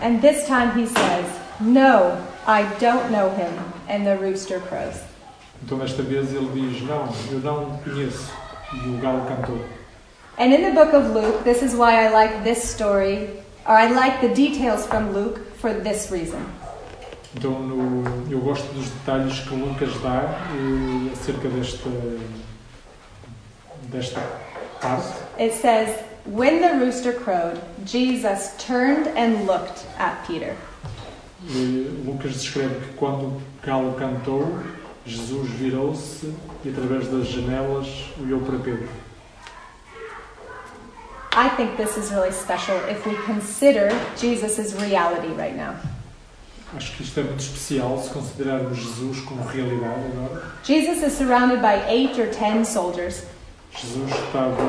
And 0.02 0.20
this 0.20 0.46
time 0.48 0.72
he 0.76 0.88
says, 0.88 1.26
No, 1.60 2.18
I 2.48 2.64
don't 2.80 3.12
know 3.12 3.30
him. 3.30 3.52
And 3.88 4.06
the 4.06 4.18
rooster 4.18 4.60
crows. 4.60 5.02
Então 5.64 5.78
desta 5.78 6.02
vez 6.02 6.34
ele 6.34 6.50
diz, 6.54 6.82
não, 6.82 7.08
eu 7.32 7.40
não 7.40 7.78
conheço. 7.78 8.32
E 8.74 8.90
o 8.90 8.98
galo 8.98 9.26
cantou. 9.28 9.60
And 10.38 10.54
in 10.54 10.62
the 10.64 10.72
book 10.72 10.94
of 10.94 11.14
Luke, 11.14 11.44
this 11.44 11.62
is 11.62 11.76
why 11.76 12.06
I 12.06 12.10
like 12.10 12.44
this 12.44 12.64
story, 12.64 13.30
or 13.68 13.76
I 13.76 13.92
like 13.92 14.22
the 14.22 14.34
details 14.34 14.88
from 14.88 15.14
Luke 15.14 15.40
for 15.58 15.74
this 15.74 16.10
reason. 16.10 16.42
Então 17.36 17.52
no, 17.60 18.04
eu 18.30 18.40
gosto 18.40 18.74
dos 18.74 18.90
detalhes 18.90 19.40
que 19.42 19.56
Lucas 19.56 19.94
dá 20.02 20.24
eh, 20.52 21.14
acerca 21.14 21.48
desta, 21.48 21.90
desta 23.92 24.22
parte. 24.82 25.14
It 25.38 25.54
says, 25.54 25.96
When 26.26 26.62
the 26.62 26.74
rooster 26.78 27.14
crowed, 27.14 27.60
Jesus 27.86 28.54
turned 28.58 29.08
and 29.16 29.46
looked 29.46 29.86
at 29.98 30.26
Peter. 30.28 30.56
Lucas 32.06 32.34
descreve 32.34 32.76
que 32.88 32.94
quando 32.94 33.26
o 33.26 33.42
galo 33.64 33.94
cantou, 33.94 34.60
Jesus 35.06 35.50
virou-se 35.50 36.32
e 36.64 36.70
através 36.70 37.08
das 37.08 37.28
janelas 37.28 37.88
olhou 38.20 38.42
para 38.42 38.60
Pedro. 38.60 38.88
I 41.34 41.50
think 41.56 41.78
this 41.78 41.98
is 41.98 42.12
really 42.12 42.32
special 42.32 42.76
if 42.90 43.06
we 43.08 43.16
consider 43.26 43.90
Jesus' 44.18 44.74
reality 44.74 45.30
right 45.30 45.56
now. 45.56 45.76
Acho 46.76 46.96
que 46.96 47.04
isto 47.04 47.20
é 47.20 47.24
muito 47.24 47.40
especial 47.40 48.02
se 48.02 48.10
considerarmos 48.12 48.78
Jesus 48.78 49.22
como 49.22 49.44
realidade 49.44 50.06
agora. 50.14 50.44
Jesus 50.64 51.02
is 51.02 51.14
surrounded 51.14 51.62
by 51.62 51.82
eight 51.90 52.20
or 52.20 52.28
ten 52.28 52.64
soldiers. 52.64 53.24
Jesus 53.74 54.10
estava 54.12 54.62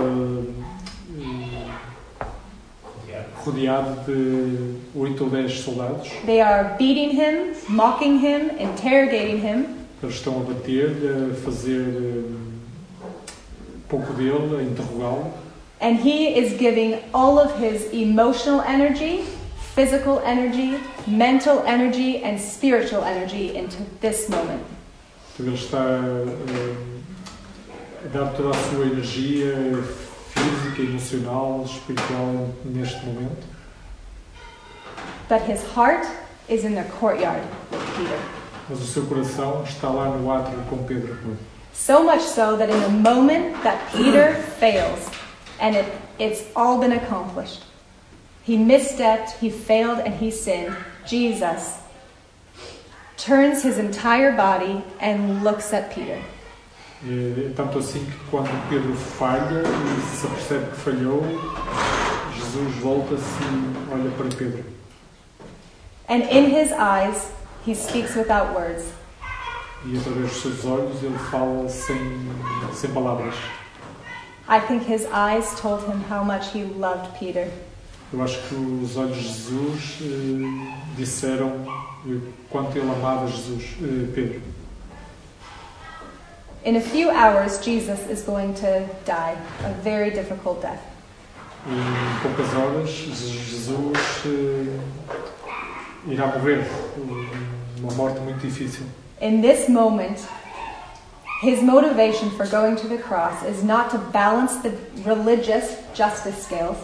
rodeado 3.45 4.01
de 4.07 4.77
oito 4.95 5.25
ou 5.25 5.31
dez 5.31 5.61
soldados. 5.61 6.09
They 6.25 6.41
are 6.41 6.77
beating 6.79 7.11
him, 7.11 7.55
mocking 7.69 8.19
him, 8.19 8.51
interrogating 8.59 9.39
him. 9.39 9.67
Eles 10.03 10.17
estão 10.17 10.41
a 10.41 10.45
bater-lhe, 10.45 11.31
a 11.31 11.35
fazer 11.45 11.81
eh, 11.81 13.07
pouco 13.89 14.13
dele, 14.15 14.57
a 14.59 14.63
interrogá-lo. 14.63 15.33
And 15.81 15.97
he 15.97 16.39
is 16.39 16.57
giving 16.59 16.99
all 17.13 17.39
of 17.39 17.59
his 17.59 17.93
emotional 17.93 18.61
energy, 18.63 19.25
physical 19.75 20.21
energy, 20.25 20.79
mental 21.07 21.63
energy, 21.67 22.23
and 22.23 22.39
spiritual 22.39 23.05
energy 23.05 23.57
into 23.57 23.77
this 24.01 24.29
moment. 24.29 24.63
Então 25.35 25.47
ele 25.47 25.55
está 25.55 25.79
eh, 25.79 26.77
a 28.05 28.09
dar 28.09 28.33
toda 28.33 28.51
a 28.51 28.55
sua 28.55 28.87
energia 28.87 29.55
física, 30.73 30.83
emocional, 30.83 31.65
espiritual 31.65 32.55
neste 32.65 33.05
momento. 33.05 33.47
But 35.29 35.43
his 35.43 35.63
heart 35.75 36.07
is 36.49 36.65
in 36.65 36.75
the 36.75 36.85
courtyard 36.85 37.43
with 37.71 37.81
Peter. 37.97 38.19
Mas 38.69 38.81
o 38.81 38.87
seu 38.87 39.07
coração 39.07 39.63
está 39.65 39.89
lá 39.89 40.07
no 40.17 40.31
átrio 40.31 40.63
com 40.69 40.85
Pedro. 40.85 41.17
So 41.73 42.05
much 42.05 42.23
so 42.23 42.57
that 42.57 42.69
in 42.69 42.81
the 42.81 42.89
moment 42.89 43.63
that 43.63 43.79
Peter 43.93 44.35
fails, 44.35 45.11
and 45.61 45.75
it, 45.75 45.87
it's 46.19 46.45
all 46.55 46.79
been 46.79 46.93
accomplished, 46.93 47.65
he 48.43 48.57
misstepped, 48.57 49.39
he 49.39 49.51
failed, 49.51 49.99
and 50.01 50.15
he 50.15 50.31
sinned, 50.31 50.77
Jesus 51.07 51.79
turns 53.17 53.63
his 53.63 53.79
entire 53.79 54.37
body 54.37 54.83
and 55.01 55.43
looks 55.43 55.73
at 55.73 55.93
Peter. 55.93 56.21
É 57.05 57.51
tanto 57.57 57.79
assim 57.79 58.05
que 58.05 58.17
quando 58.31 58.69
Pedro 58.69 58.95
falha 58.95 59.63
e 59.63 60.17
se 60.17 60.27
apercebe 60.27 60.71
que 60.71 60.77
falhou, 60.77 61.23
Jesus 62.37 62.77
volta-se 62.77 63.43
e 63.43 63.93
olha 63.93 64.11
para 64.13 64.29
Pedro. 64.37 64.65
And 66.09 66.23
in 66.31 66.51
his 66.51 66.71
eyes, 66.73 67.33
he 67.67 67.75
speaks 67.75 68.15
without 68.15 68.55
words. 68.55 68.85
E 69.85 69.99
através 69.99 70.31
dos 70.31 70.43
seus 70.43 70.65
olhos 70.65 71.03
ele 71.03 71.19
fala 71.31 71.69
sem, 71.69 71.99
sem 72.73 72.91
palavras. 72.93 73.35
I 74.49 74.61
think 74.61 74.85
his 74.85 75.07
eyes 75.07 75.59
told 75.61 75.85
him 75.85 76.05
how 76.09 76.23
much 76.23 76.55
he 76.55 76.65
loved 76.65 77.19
Peter. 77.19 77.51
Eu 78.13 78.23
acho 78.23 78.39
que 78.47 78.55
os 78.55 78.97
olhos 78.97 79.17
de 79.17 79.23
Jesus 79.23 79.99
eh, 80.03 80.75
disseram 80.97 81.53
eh, 82.07 82.19
quanto 82.51 82.77
ele 82.77 82.91
amava 82.91 83.27
Jesus, 83.27 83.65
eh, 83.81 84.13
Pedro. 84.15 84.43
In 86.65 86.77
a 86.77 86.81
few 86.81 87.11
hours, 87.11 87.59
Jesus 87.59 87.99
is 88.09 88.23
going 88.23 88.55
to 88.55 88.89
die 89.05 89.37
a 89.65 89.73
very 89.83 90.11
difficult 90.11 90.63
death. 90.63 90.81
E 91.67 91.73
em 91.73 92.21
poucas 92.23 92.55
horas 92.55 92.89
Jesus 92.89 94.27
eh, 94.27 94.79
irá 96.07 96.27
morrer 96.29 96.65
uma 97.81 97.93
morte 97.95 98.21
muito 98.21 98.41
difícil. 98.41 98.87
In 99.21 99.41
this 99.41 99.69
moment, 99.69 100.25
his 101.41 101.61
motivation 101.63 102.31
for 102.31 102.47
going 102.47 102.77
to 102.77 102.87
the 102.87 102.99
cross 102.99 103.43
is 103.45 103.65
not 103.65 103.91
to 103.91 103.99
balance 103.99 104.57
the 104.63 104.71
religious 105.05 105.77
justice 105.95 106.45
scales. 106.45 106.79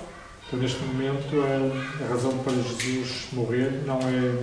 Então, 0.49 0.59
neste 0.59 0.83
momento, 0.83 1.41
a 2.03 2.09
razão 2.09 2.37
para 2.39 2.53
Jesus 2.55 3.29
morrer 3.33 3.83
não 3.87 3.99
é 3.99 4.35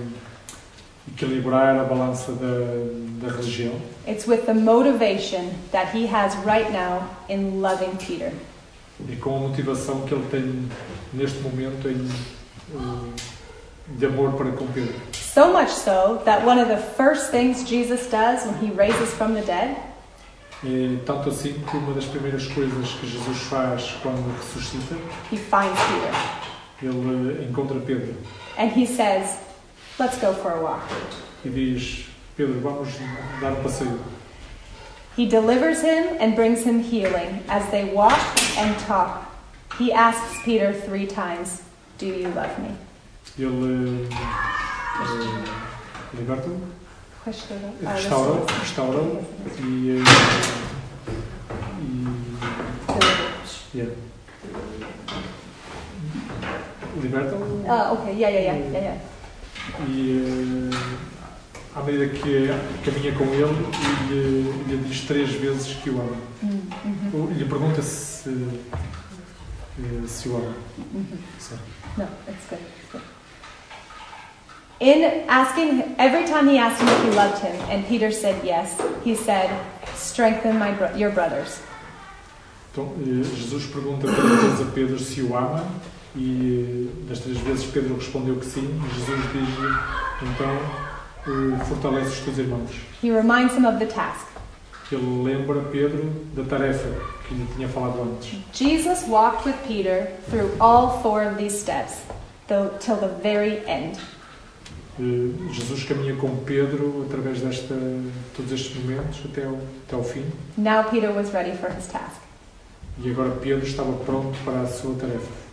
equilibrar 1.08 1.76
a 1.78 1.84
balança 1.84 2.32
da, 2.32 3.26
da 3.26 3.34
religião, 3.36 3.74
It's 4.06 4.26
with 4.26 4.46
the 4.46 4.54
motivation 4.54 5.50
that 5.72 5.96
he 5.96 6.06
has 6.06 6.34
right 6.44 6.70
now 6.72 7.02
in 7.28 7.60
loving 7.60 7.96
Peter. 7.96 8.32
e 9.08 9.16
com 9.16 9.36
a 9.36 9.40
motivação 9.40 10.02
que 10.02 10.14
ele 10.14 10.24
tem 10.30 10.68
neste 11.12 11.38
momento 11.40 11.88
em, 11.88 12.08
eh, 12.74 13.20
de 13.88 14.06
amor 14.06 14.32
para 14.32 14.50
com 14.52 14.66
Pedro. 14.68 14.94
So 15.12 15.52
much 15.52 15.68
so 15.70 16.20
that 16.24 16.46
one 16.46 16.58
of 16.60 16.68
the 16.68 16.78
first 16.78 17.30
things 17.30 17.62
Jesus 17.68 18.06
does 18.10 18.44
when 18.46 18.54
he 18.60 18.70
raises 18.74 19.12
from 19.14 19.34
the 19.34 19.42
dead 19.42 19.76
É 20.64 20.96
tanto 21.04 21.28
assim 21.28 21.52
que 21.70 21.76
uma 21.76 21.92
das 21.92 22.06
primeiras 22.06 22.46
coisas 22.46 22.88
que 22.94 23.06
Jesus 23.06 23.38
faz 23.42 23.94
quando 24.02 24.34
ressuscita, 24.38 24.94
he 25.30 25.36
finds 25.36 25.78
Peter 26.80 26.90
ele 26.90 27.46
encontra 27.50 27.78
Pedro 27.80 28.14
and 28.58 28.68
he 28.74 28.86
says, 28.86 29.36
Let's 29.98 30.18
go 30.18 30.34
for 30.34 30.52
a 30.52 30.60
walk. 30.60 30.88
e 31.44 31.48
diz: 31.48 32.06
Pedro, 32.36 32.60
vamos 32.60 32.88
dar 33.40 33.52
um 33.52 33.62
passeio. 33.62 33.98
He 35.16 35.26
delivers 35.26 35.80
him 35.80 36.16
and 36.20 36.34
brings 36.34 36.64
him 36.64 36.80
healing 36.80 37.42
as 37.48 37.70
they 37.70 37.84
walk 37.94 38.20
and 38.58 38.78
talk 38.80 39.26
He 39.78 39.92
asks 39.92 40.42
Peter 40.42 40.72
three 40.72 41.06
times, 41.06 41.62
Do 41.98 42.06
you 42.06 42.28
love 42.30 42.58
me? 42.58 42.70
Ele 43.38 44.08
eh, 44.10 44.14
liberta-o, 46.14 46.58
Questionou. 47.22 47.74
Ah, 47.84 47.92
restaura-o, 47.92 48.46
restaura-o 48.60 49.22
e, 49.60 50.02
e 51.80 52.04
yeah. 53.74 53.90
liberta-o 57.02 57.64
Ah, 57.68 57.92
okay. 57.92 58.14
Yeah, 58.14 58.30
yeah, 58.30 58.40
yeah, 58.40 58.56
yeah, 58.56 58.80
yeah. 58.80 58.98
E 59.88 60.70
eh, 60.72 60.98
à 61.74 61.82
medida 61.82 62.08
que 62.08 62.48
caminha 62.84 63.12
com 63.12 63.24
ele, 63.24 63.66
lhe, 64.08 64.52
lhe 64.68 64.76
diz 64.88 65.02
três 65.02 65.30
vezes 65.30 65.74
que 65.82 65.90
o 65.90 66.00
ama. 66.00 66.16
Mhm, 66.42 67.10
Ou 67.12 67.30
lhe 67.30 67.44
pergunta 67.44 67.82
se, 67.82 68.28
eh, 69.78 70.06
se 70.06 70.28
o 70.28 70.36
ama. 70.36 70.54
Sim. 71.38 71.56
No, 71.98 72.04
it's 72.28 72.46
good. 72.48 72.60
it's 72.60 72.92
good. 72.92 73.02
In 74.78 75.24
asking, 75.28 75.94
every 75.98 76.24
time 76.24 76.48
he 76.48 76.58
asked 76.58 76.80
him 76.82 76.88
if 76.88 77.04
he 77.04 77.10
loved 77.16 77.38
him, 77.42 77.56
and 77.70 77.86
Peter 77.88 78.12
said 78.12 78.36
yes, 78.44 78.76
he 79.04 79.14
said, 79.16 79.48
"Strengthen 79.96 80.58
my 80.58 80.72
bro- 80.72 80.94
your 80.94 81.10
brothers." 81.12 81.60
Então, 82.72 82.92
eh, 83.00 83.22
Jesus 83.24 83.64
pergunta 83.66 84.06
a 84.06 84.64
Pedro 84.74 84.98
se 84.98 85.22
o 85.22 85.34
ama 85.34 85.64
e 86.16 86.90
das 87.08 87.20
três 87.20 87.38
vezes 87.38 87.66
Pedro 87.66 87.96
respondeu 87.96 88.36
que 88.36 88.46
sim. 88.46 88.66
Jesus 88.94 89.20
diz-lhe, 89.32 90.32
então, 90.32 90.56
eh, 91.26 91.64
fortalece 91.66 92.08
os 92.08 92.20
teus 92.20 92.38
irmãos. 92.38 92.70
He 93.02 93.10
reminds 93.10 93.54
him 93.56 93.66
of 93.66 93.78
the 93.78 93.86
task. 93.86 94.26
Ele 94.90 95.22
lembra 95.24 95.60
Pedro 95.62 96.10
da 96.34 96.44
tarefa 96.44 96.88
que 97.26 97.34
lhe 97.34 97.46
tinha 97.54 97.68
falado 97.68 98.02
antes. 98.02 98.38
Jesus 98.52 99.04
walked 99.08 99.46
with 99.46 99.56
Peter 99.66 100.12
through 100.30 100.50
all 100.60 101.02
four 101.02 101.22
of 101.22 101.36
these 101.36 101.58
steps, 101.58 101.98
though, 102.48 102.70
till 102.78 102.96
the 102.96 103.08
very 103.22 103.62
end. 103.66 103.98
Eh, 104.98 105.52
Jesus 105.52 105.84
caminha 105.84 106.14
com 106.16 106.34
Pedro 106.44 107.04
através 107.06 107.40
desta 107.40 107.74
todos 108.34 108.52
estes 108.52 108.74
momentos 108.76 109.20
até 109.24 109.44
ao, 109.44 109.58
até 109.86 109.96
ao 109.96 110.04
fim. 110.04 110.24
Now 110.56 110.84
Peter 110.84 111.10
was 111.10 111.30
ready 111.32 111.54
for 111.56 111.70
his 111.70 111.86
task. 111.88 112.22
E 112.98 113.10
agora 113.10 113.32
Pedro 113.32 113.66
estava 113.66 113.92
pronto 114.04 114.38
para 114.44 114.62
a 114.62 114.66
sua 114.66 114.94
tarefa. 114.94 115.45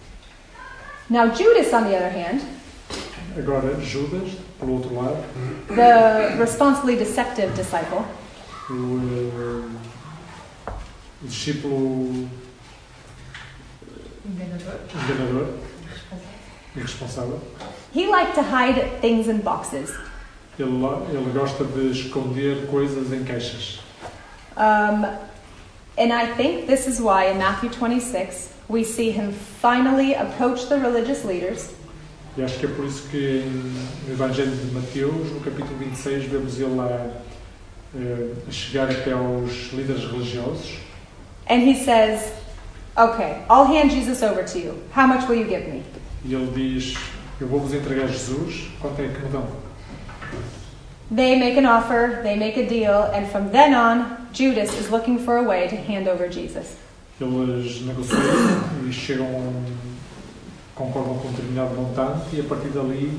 Now 1.10 1.28
Judas, 1.34 1.74
on 1.74 1.84
the 1.84 1.96
other 1.96 2.10
hand, 2.10 2.42
Agora 3.36 3.76
Judas, 3.82 4.36
pelo 4.60 4.74
outro 4.74 4.94
lado, 4.94 5.18
the 5.68 6.38
responsibly 6.38 6.96
deceptive 6.96 7.54
disciple, 7.56 8.06
o, 8.70 8.74
o 11.24 11.28
discípulo 11.28 12.30
enganador, 14.94 15.58
irresponsável, 16.76 17.42
he 17.92 18.08
liked 18.08 18.36
to 18.36 18.44
hide 18.44 19.02
things 19.02 19.28
in 19.28 19.42
boxes. 19.42 19.92
ele, 20.60 20.86
ele 21.10 21.32
gosta 21.34 21.66
de 21.66 21.90
esconder 21.90 22.68
coisas 22.68 23.12
em 23.12 23.24
caixas. 23.24 23.80
Um, 24.56 25.06
and 25.98 26.14
I 26.14 26.28
think 26.36 26.68
this 26.68 26.88
is 26.88 27.02
why 27.02 27.32
in 27.32 27.40
Matthew 27.40 27.72
26 27.72 28.53
we 28.70 28.84
see 28.84 29.12
him 29.12 29.32
finally 29.62 30.14
approach 30.14 30.68
the 30.70 30.78
religious 30.78 31.24
leaders 31.24 31.74
E 32.36 32.42
acho 32.42 32.58
que 32.58 32.66
é 32.66 32.70
por 32.70 32.86
isso 32.86 33.08
que 33.10 33.44
no 34.08 34.14
Evangelho 34.14 34.52
de 34.56 34.74
Mateus, 34.74 35.32
no 35.32 35.40
capítulo 35.42 35.78
26, 35.78 36.24
vemos 36.26 36.60
ele 36.60 36.80
a, 36.80 37.12
eh, 37.96 38.34
a 38.48 38.52
chegar 38.52 38.90
até 38.90 39.12
aos 39.12 39.72
líderes 39.72 40.04
religiosos 40.06 40.80
and 41.48 41.62
he 41.62 41.76
says, 41.76 42.34
Okay, 42.98 43.44
I'll 43.50 43.66
hand 43.66 43.92
Jesus 43.92 44.22
over 44.22 44.44
to 44.44 44.60
you. 44.60 44.82
How 44.92 45.08
much 45.08 45.28
will 45.28 45.36
you 45.36 45.46
give 45.46 45.68
me? 45.68 45.84
e 46.26 46.34
ele 46.34 46.52
diz: 46.54 46.96
Eu 47.40 47.48
vou-vos 47.48 47.74
entregar 47.74 48.08
Jesus, 48.08 48.70
quanto 48.80 49.02
é 49.02 49.08
que 49.08 49.20
me 49.20 49.30
dão? 49.30 49.46
They 51.12 51.38
make 51.38 51.58
an 51.58 51.66
offer, 51.66 52.22
they 52.24 52.36
make 52.36 52.58
a 52.58 52.66
deal, 52.66 53.12
and 53.14 53.28
from 53.28 53.50
then 53.52 53.74
on, 53.74 54.28
Judas 54.32 54.74
is 54.80 54.90
looking 54.90 55.20
for 55.20 55.38
a 55.38 55.44
way 55.44 55.68
to 55.68 55.76
hand 55.76 56.08
over 56.08 56.28
Jesus. 56.30 56.76
Eles 57.44 57.82
negociam 57.82 58.20
e 58.88 58.92
chegam, 58.92 59.26
a 59.26 59.30
um- 59.30 59.64
concordam 60.76 61.18
com 61.20 61.28
um 61.28 61.32
determinado 61.32 61.76
montante 61.76 62.36
e 62.36 62.40
a 62.42 62.44
partir 62.44 62.70
dali 62.70 63.18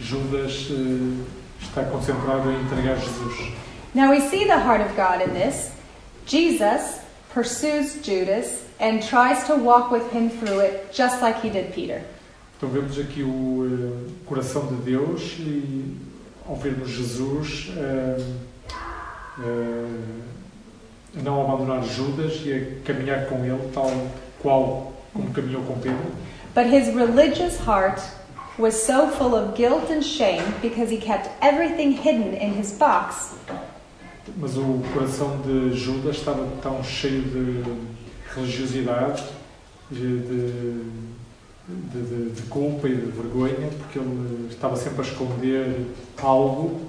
Judas 0.00 0.68
eh, 0.70 1.24
está 1.60 1.84
concentrado 1.84 2.50
em 2.50 2.60
entregar 2.60 2.96
Jesus. 2.96 3.52
Now 3.94 4.10
we 4.10 4.20
see 4.20 4.44
the 4.46 4.58
heart 4.58 4.80
of 4.82 4.94
God 4.96 5.20
in 5.26 5.32
this. 5.34 5.70
Jesus 6.26 7.00
pursues 7.32 7.96
Judas 8.02 8.62
and 8.80 9.00
tries 9.00 9.46
to 9.46 9.54
walk 9.54 9.92
with 9.92 10.10
him 10.12 10.30
through 10.30 10.60
it, 10.60 10.92
just 10.92 11.20
like 11.22 11.40
he 11.46 11.50
did 11.50 11.72
Peter. 11.74 12.02
Então 12.56 12.68
vemos 12.68 12.98
aqui 12.98 13.22
o 13.22 13.66
eh, 13.66 14.10
coração 14.26 14.66
de 14.66 14.76
Deus 14.76 15.36
e 15.38 15.96
ao 16.46 16.56
vermos 16.56 16.90
Jesus 16.90 17.70
a 17.76 19.44
não 21.22 21.42
abandonar 21.42 21.82
Judas 21.84 22.40
e 22.44 22.52
a 22.52 22.84
caminhar 22.86 23.26
com 23.26 23.44
ele 23.44 23.70
tal 23.72 23.90
qual 24.40 24.92
como 25.12 25.30
caminhou 25.32 25.62
com 25.62 25.78
Pedro. 25.78 26.04
But 26.54 26.66
his 26.66 26.88
religious 26.94 27.58
heart 27.66 28.00
was 28.58 28.74
so 28.74 29.08
full 29.08 29.34
of 29.34 29.54
guilt 29.56 29.90
and 29.90 30.02
shame 30.02 30.42
because 30.62 30.92
he 30.92 30.98
kept 30.98 31.28
everything 31.42 31.92
hidden 31.92 32.34
in 32.34 32.58
his 32.58 32.72
box 32.72 33.34
Mas 34.36 34.56
o 34.56 34.80
coração 34.92 35.40
de 35.42 35.76
Judas 35.76 36.16
estava 36.16 36.46
tão 36.62 36.82
cheio 36.82 37.22
de 37.22 37.62
religiosidade, 38.34 39.22
de, 39.90 40.18
de, 40.20 40.82
de- 41.68 42.30
de 42.30 42.42
culpa 42.48 42.88
e 42.88 42.94
de 42.96 43.10
vergonha, 43.12 43.68
porque 43.78 43.98
ele 43.98 44.48
estava 44.50 44.76
sempre 44.76 45.02
a 45.02 45.04
esconder 45.04 45.86
algo 46.22 46.80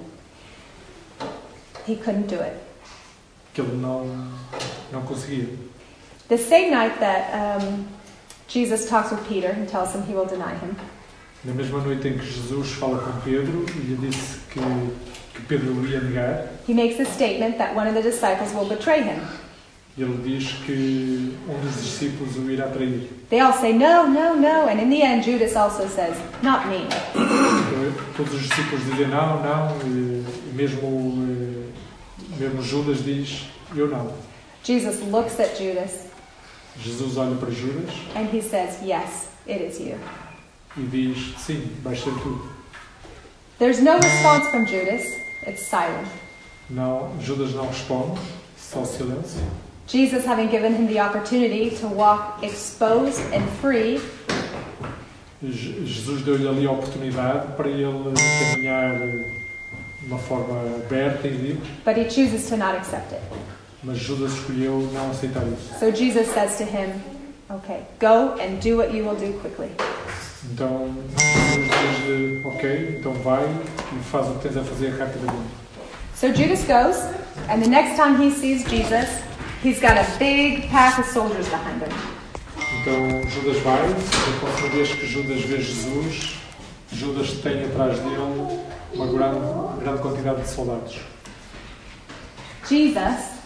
he 1.86 1.94
couldn't 1.94 2.26
do 2.28 2.40
it. 2.42 2.54
Que 3.56 3.62
ele 3.62 3.76
não, 3.78 4.06
não 4.92 5.00
conseguia. 5.02 5.48
The 6.28 6.36
same 6.36 6.70
night 6.70 6.98
that 7.00 7.32
um, 7.32 7.86
Jesus 8.48 8.86
talks 8.86 9.10
with 9.10 9.26
Peter 9.26 9.48
and 9.48 9.66
tells 9.66 9.94
him 9.94 10.02
he 10.02 10.12
will 10.14 10.26
deny 10.26 10.54
him, 10.54 10.76
Na 11.42 11.54
mesma 11.54 11.80
noite 11.80 12.06
em 12.06 12.18
que 12.18 12.26
Jesus 12.26 12.72
fala 12.72 12.98
com 12.98 13.20
Pedro 13.20 13.64
e 13.74 13.78
lhe 13.78 13.96
disse 13.96 14.40
que, 14.50 14.60
que 15.34 15.42
Pedro 15.48 15.72
o 15.72 15.86
ia 15.86 16.00
negar, 16.00 16.48
he 16.68 16.74
makes 16.74 17.00
a 17.00 17.04
statement 17.06 17.56
that 17.56 17.74
one 17.74 17.88
of 17.88 17.94
the 17.94 18.02
disciples 18.02 18.52
will 18.52 18.68
betray 18.68 19.00
him. 19.02 19.20
ele 19.96 20.18
diz 20.22 20.52
que 20.66 21.34
um 21.48 21.58
dos 21.60 21.82
discípulos 21.82 22.36
o 22.36 22.50
irá 22.50 22.66
trair. 22.68 23.08
They 23.30 23.40
all 23.40 23.54
say, 23.54 23.72
No, 23.72 24.06
no, 24.06 24.36
no. 24.36 24.68
And 24.68 24.78
in 24.78 24.90
the 24.90 25.02
end, 25.02 25.24
Judas 25.24 25.56
also 25.56 25.86
says, 25.88 26.14
Not 26.42 26.66
me. 26.68 26.86
Todos 28.16 28.34
os 28.34 28.42
discípulos 28.42 28.84
dizem 28.84 29.08
não, 29.08 29.42
não, 29.42 29.78
e 29.86 30.22
e 30.50 30.52
mesmo, 30.54 31.26
eh, 31.30 31.65
mesmo 32.38 32.62
Judas 32.62 33.04
diz 33.04 33.46
eu 33.74 33.88
não. 33.88 34.12
Jesus 34.62 35.00
looks 35.10 35.38
at 35.40 35.56
Judas 35.58 36.06
Jesus 36.78 37.16
olha 37.16 37.34
para 37.36 37.50
Judas 37.50 37.90
and 38.14 38.26
he 38.32 38.42
says, 38.42 38.76
Yes, 38.82 39.28
it 39.48 39.62
is 39.64 39.78
you. 39.78 39.96
e 40.76 40.82
diz 40.82 41.34
sim, 41.38 41.70
vais 41.82 41.98
ser 41.98 42.10
tu. 42.22 42.48
There's 43.58 43.80
no 43.80 43.94
response 43.96 44.50
from 44.50 44.66
Judas, 44.66 45.02
it's 45.46 45.62
silent. 45.62 46.06
Não, 46.68 47.10
Judas 47.22 47.54
não 47.54 47.66
responde, 47.68 48.20
só 48.58 48.84
silêncio. 48.84 49.40
Jesus, 49.86 50.26
having 50.26 50.48
given 50.50 50.74
him 50.74 50.86
the 50.88 51.00
opportunity 51.00 51.70
to 51.80 51.86
walk 51.86 52.44
exposed 52.44 53.20
and 53.32 53.46
free, 53.62 53.98
Je- 55.42 55.86
Jesus 55.86 56.22
deu-lhe 56.24 56.46
ali 56.48 56.66
a 56.66 56.72
oportunidade 56.72 57.52
para 57.56 57.68
ele 57.68 57.84
caminhar 58.52 58.96
de 60.06 60.12
uma 60.12 60.18
forma 60.18 60.54
aberta 60.76 61.26
e 61.26 61.30
livre, 61.32 61.60
but 61.84 61.96
he 61.96 62.08
chooses 62.08 62.48
to 62.48 62.56
not 62.56 62.76
accept 62.76 63.12
it. 63.12 63.22
mas 63.82 63.98
Judas 63.98 64.32
escolheu 64.32 64.88
não 64.92 65.10
aceitar 65.10 65.42
isso. 65.46 65.78
So 65.78 65.90
Jesus 65.92 66.28
says 66.32 66.56
to 66.58 66.64
him, 66.64 66.92
Okay, 67.48 67.82
go 68.00 68.34
and 68.40 68.58
do 68.60 68.76
what 68.78 68.92
you 68.92 69.04
will 69.04 69.14
do 69.16 69.32
quickly. 69.40 69.70
Então 70.52 70.92
Jesus 71.16 71.70
diz-lhe, 71.70 72.42
ok, 72.44 72.96
então 72.98 73.12
vai 73.22 73.44
e 73.44 74.04
faz 74.10 74.26
o 74.28 74.34
que 74.34 74.48
tens 74.48 74.56
a 74.56 74.64
fazer 74.64 74.88
rapidamente. 74.90 75.48
So 76.14 76.28
Judas 76.34 76.64
goes, 76.64 76.96
and 77.48 77.60
the 77.62 77.68
next 77.68 77.96
time 77.96 78.16
he 78.16 78.30
sees 78.32 78.64
Jesus, 78.64 79.08
he's 79.62 79.80
got 79.80 79.96
a 79.98 80.04
big 80.18 80.68
pack 80.70 80.98
of 81.00 81.08
soldiers 81.08 81.46
behind 81.48 81.82
him. 81.82 81.92
Então 82.80 83.30
Judas 83.30 83.58
vai, 83.62 83.80
e 83.80 84.36
a 84.36 84.40
próxima 84.40 84.68
vez 84.70 84.92
que 84.92 85.06
Judas 85.06 85.40
vê 85.42 85.60
Jesus, 85.60 86.36
Judas 86.92 87.30
tem 87.42 87.64
atrás 87.64 87.98
dele 88.00 88.60
uma 88.96 89.06
grande, 89.06 89.80
grande 89.80 90.02
quantidade 90.02 90.42
de 90.42 90.48
soldados. 90.48 91.00
Jesus, 92.68 93.36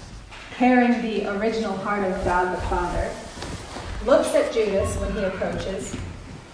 carrying 0.57 1.03
the 1.03 1.29
original 1.29 1.77
heart 1.77 2.05
of 2.05 2.25
God 2.25 2.57
the 2.57 2.61
Father, 2.69 3.11
looks 4.07 4.35
at 4.35 4.53
Judas 4.53 4.97
when 4.99 5.13
he 5.13 5.25
approaches 5.25 5.95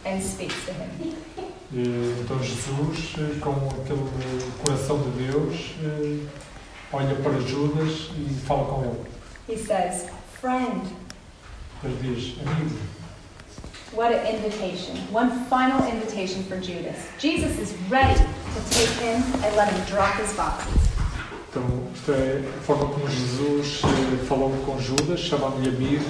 and 0.05 0.23
speaks 0.23 0.65
to 0.67 0.73
him. 0.73 1.15
Então 1.73 2.43
Jesus, 2.43 3.41
com 3.41 3.51
aquele 3.51 4.53
coração 4.65 5.03
de 5.03 5.27
Deus, 5.27 5.75
eh, 5.83 6.27
olha 6.93 7.15
para 7.17 7.41
Judas 7.41 8.11
e 8.17 8.35
fala 8.47 8.65
com 8.65 8.85
ele. 8.85 9.01
He 9.49 9.57
says, 9.57 10.09
Friend, 10.41 10.83
Ele 11.85 12.15
diz, 12.15 12.37
amigo, 12.41 12.77
What 13.93 14.13
an 14.13 14.27
invitation. 14.27 14.97
One 15.13 15.31
final 15.49 15.87
invitation 15.89 16.43
for 16.45 16.61
Judas. 16.61 16.97
Jesus 17.19 17.59
is 17.59 17.73
ready 17.89 18.21
to 18.57 18.71
take 18.71 18.95
him 19.05 19.23
and 19.45 19.57
let 19.57 19.69
him 19.73 19.85
drop 19.85 20.15
his 20.19 20.33
boxes. 20.33 20.73
Então, 21.51 21.63
esta 21.95 22.13
é 22.13 22.43
a 22.59 22.63
forma 22.63 22.87
como 22.87 23.09
Jesus 23.09 23.81
eh, 23.85 24.25
falou 24.27 24.51
com 24.65 24.79
Judas, 24.81 25.21
chamando-lhe 25.21 25.69
amigo, 25.69 26.05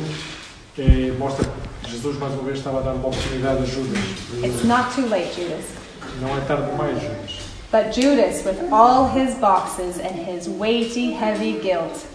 eh, 0.79 1.13
mostra 1.19 1.45
que 1.83 1.91
Jesus 1.91 2.19
mais 2.19 2.33
uma 2.35 2.43
vez 2.43 2.59
estava 2.59 2.79
a 2.79 2.83
dar 2.83 2.95
uma 2.95 3.09
oportunidade 3.09 3.63
a 3.63 3.67
Judas. 3.67 3.99
It's 4.43 4.65
not 4.65 4.95
too 4.95 5.09
late, 5.09 5.35
Judas. 5.35 5.65
Não 6.21 6.37
é 6.37 6.41
tarde 6.43 6.71
demais, 6.71 7.01
Judas. 7.01 7.47
But 7.71 7.93
Judas, 7.93 8.45
with 8.45 8.73
all 8.73 9.09
his 9.09 9.35
boxes 9.39 9.99
and 9.99 10.17
his 10.17 10.49
weighty, 10.49 11.13
heavy 11.13 11.61
guilt, 11.61 12.07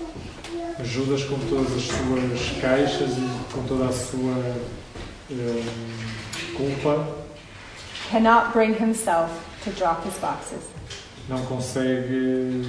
Judas 0.84 1.24
com 1.24 1.38
todas 1.50 1.72
as 1.74 1.84
suas 1.84 2.62
caixas 2.62 3.12
e 3.18 3.54
com 3.54 3.64
toda 3.64 3.86
a 3.86 3.92
sua 3.92 4.56
eh, 5.30 5.64
culpa 6.56 7.06
cannot 8.10 8.52
bring 8.52 8.74
himself 8.74 9.30
to 9.64 9.72
drop 9.72 10.04
his 10.06 10.18
boxes. 10.20 10.60
não 11.30 11.44
consegue 11.46 12.66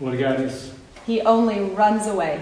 largar 0.00 0.40
isso. 0.44 0.72
He 1.06 1.20
only 1.22 1.60
runs 1.74 2.06
away 2.06 2.40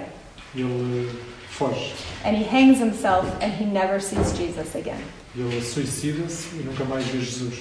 Ele 0.55 1.11
foge. 1.51 1.93
and 2.25 2.37
he 2.37 2.45
hangs 2.45 2.79
himself 2.79 3.27
and 3.43 3.53
he 3.53 3.65
never 3.65 4.01
sees 4.01 4.33
Jesus 4.37 4.75
again. 4.75 5.03
Ele 5.37 5.61
suicida-se 5.61 6.49
e 6.57 6.62
nunca 6.65 6.85
mais 6.85 7.05
vê 7.07 7.19
Jesus. 7.21 7.59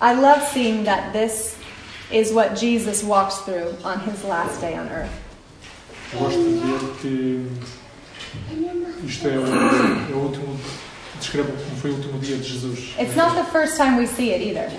I 0.00 0.14
love 0.14 0.42
seeing 0.52 0.84
that 0.84 1.12
this 1.12 1.56
is 2.10 2.32
what 2.32 2.54
Jesus 2.56 3.02
walks 3.02 3.38
through 3.38 3.74
on 3.84 3.98
his 4.00 4.22
last 4.24 4.60
day 4.60 4.74
on 4.76 4.88
earth. 4.88 5.10
Gosto 6.12 6.38
de 6.38 6.58
ver 6.58 6.80
que 7.00 7.46
isto 9.06 9.28
é 9.28 9.38
o, 9.38 9.46
é 9.46 10.14
o 10.14 10.18
último. 10.18 10.58
Descreve 11.20 11.50
como 11.52 11.76
foi 11.80 11.90
o 11.90 11.94
último 11.94 12.18
dia 12.20 12.36
de 12.36 12.42
Jesus. 12.48 12.94
It's 12.98 13.16
not 13.16 13.34
the 13.34 13.44
first 13.44 13.76
time 13.76 13.98
we 13.98 14.06
see 14.06 14.32
it 14.32 14.42
either. 14.44 14.70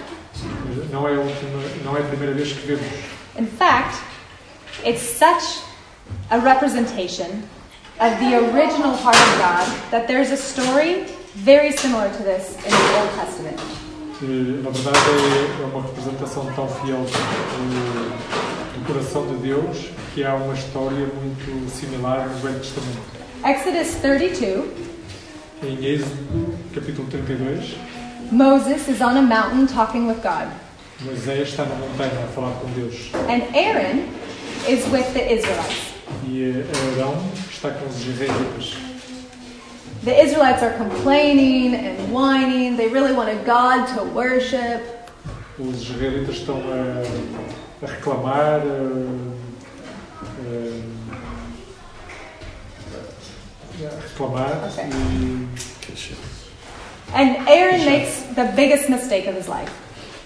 Não 0.91 1.07
é, 1.07 1.15
a 1.15 1.19
última, 1.19 1.61
não 1.83 1.97
é 1.97 1.99
a 1.99 2.03
primeira 2.03 2.33
vez 2.33 2.53
que 2.53 2.65
vemos. 2.65 2.85
In 3.37 3.45
fact, 3.45 3.99
it's 4.85 5.01
such 5.01 5.61
a 6.29 6.37
representation 6.37 7.43
of 7.99 8.17
the 8.19 8.35
original 8.37 8.93
heart 8.95 9.17
of 9.17 9.37
God 9.37 9.91
that 9.91 10.07
there's 10.07 10.31
a 10.31 10.37
story 10.37 11.05
very 11.35 11.71
similar 11.73 12.09
to 12.09 12.23
this 12.23 12.55
in 12.65 12.71
the 12.71 12.99
Old 12.99 13.11
Testament. 13.19 13.59
Eh, 14.21 14.61
Na 14.63 14.69
verdade, 14.71 14.97
é 15.61 15.65
uma 15.65 15.81
representação 15.81 16.45
tão 16.55 16.67
fiel 16.67 16.97
do, 17.03 18.79
do 18.79 18.85
coração 18.87 19.27
de 19.27 19.35
Deus 19.37 19.77
que 20.13 20.23
há 20.23 20.35
uma 20.35 20.53
história 20.53 21.07
muito 21.21 21.69
similar 21.69 22.27
no 22.27 22.37
Velho 22.39 22.59
Testamento. 22.59 22.99
Exodus 23.45 23.95
32, 24.01 24.88
Em 25.61 25.85
Êxodo, 25.85 26.57
capítulo 26.73 27.07
32, 27.09 27.75
Moses 28.31 28.87
is 28.87 29.01
on 29.01 29.17
a 29.17 29.21
mountain 29.21 29.67
talking 29.67 30.07
with 30.07 30.21
God, 30.21 30.47
Moisés 31.01 31.49
está 31.49 31.65
na 31.65 31.75
montanha 31.75 32.11
a 32.23 32.27
falar 32.27 32.53
com 32.61 32.67
Deus 32.71 33.11
and 33.27 33.43
Aaron 33.55 34.07
is 34.67 34.85
with 34.91 35.11
the 35.13 35.33
Israelites. 35.33 35.93
e 36.27 36.51
eh, 36.51 36.95
Arão 36.95 37.15
está 37.49 37.71
com 37.71 37.85
os 37.87 38.05
israelitas. 38.07 38.77
The 40.05 40.23
Israelites 40.23 40.63
are 40.63 40.77
complaining 40.77 41.75
and 41.75 42.13
whining. 42.13 42.77
They 42.77 42.87
really 42.87 43.11
wanted 43.11 43.43
God 43.45 43.87
to 43.95 44.03
worship. 44.15 44.81
Os 45.59 45.81
israelitas 45.81 46.35
estão 46.35 46.55
a, 46.71 47.85
a 47.85 47.89
reclamar, 47.89 48.61
a, 48.61 48.85
a 50.47 50.98
reclamar 53.87 54.69
e, 54.77 55.47
And 57.13 57.47
Aaron 57.49 57.85
makes 57.85 58.23
the 58.35 58.45
biggest 58.55 58.89
mistake 58.89 59.27
of 59.27 59.35
his 59.37 59.47
life. 59.47 59.71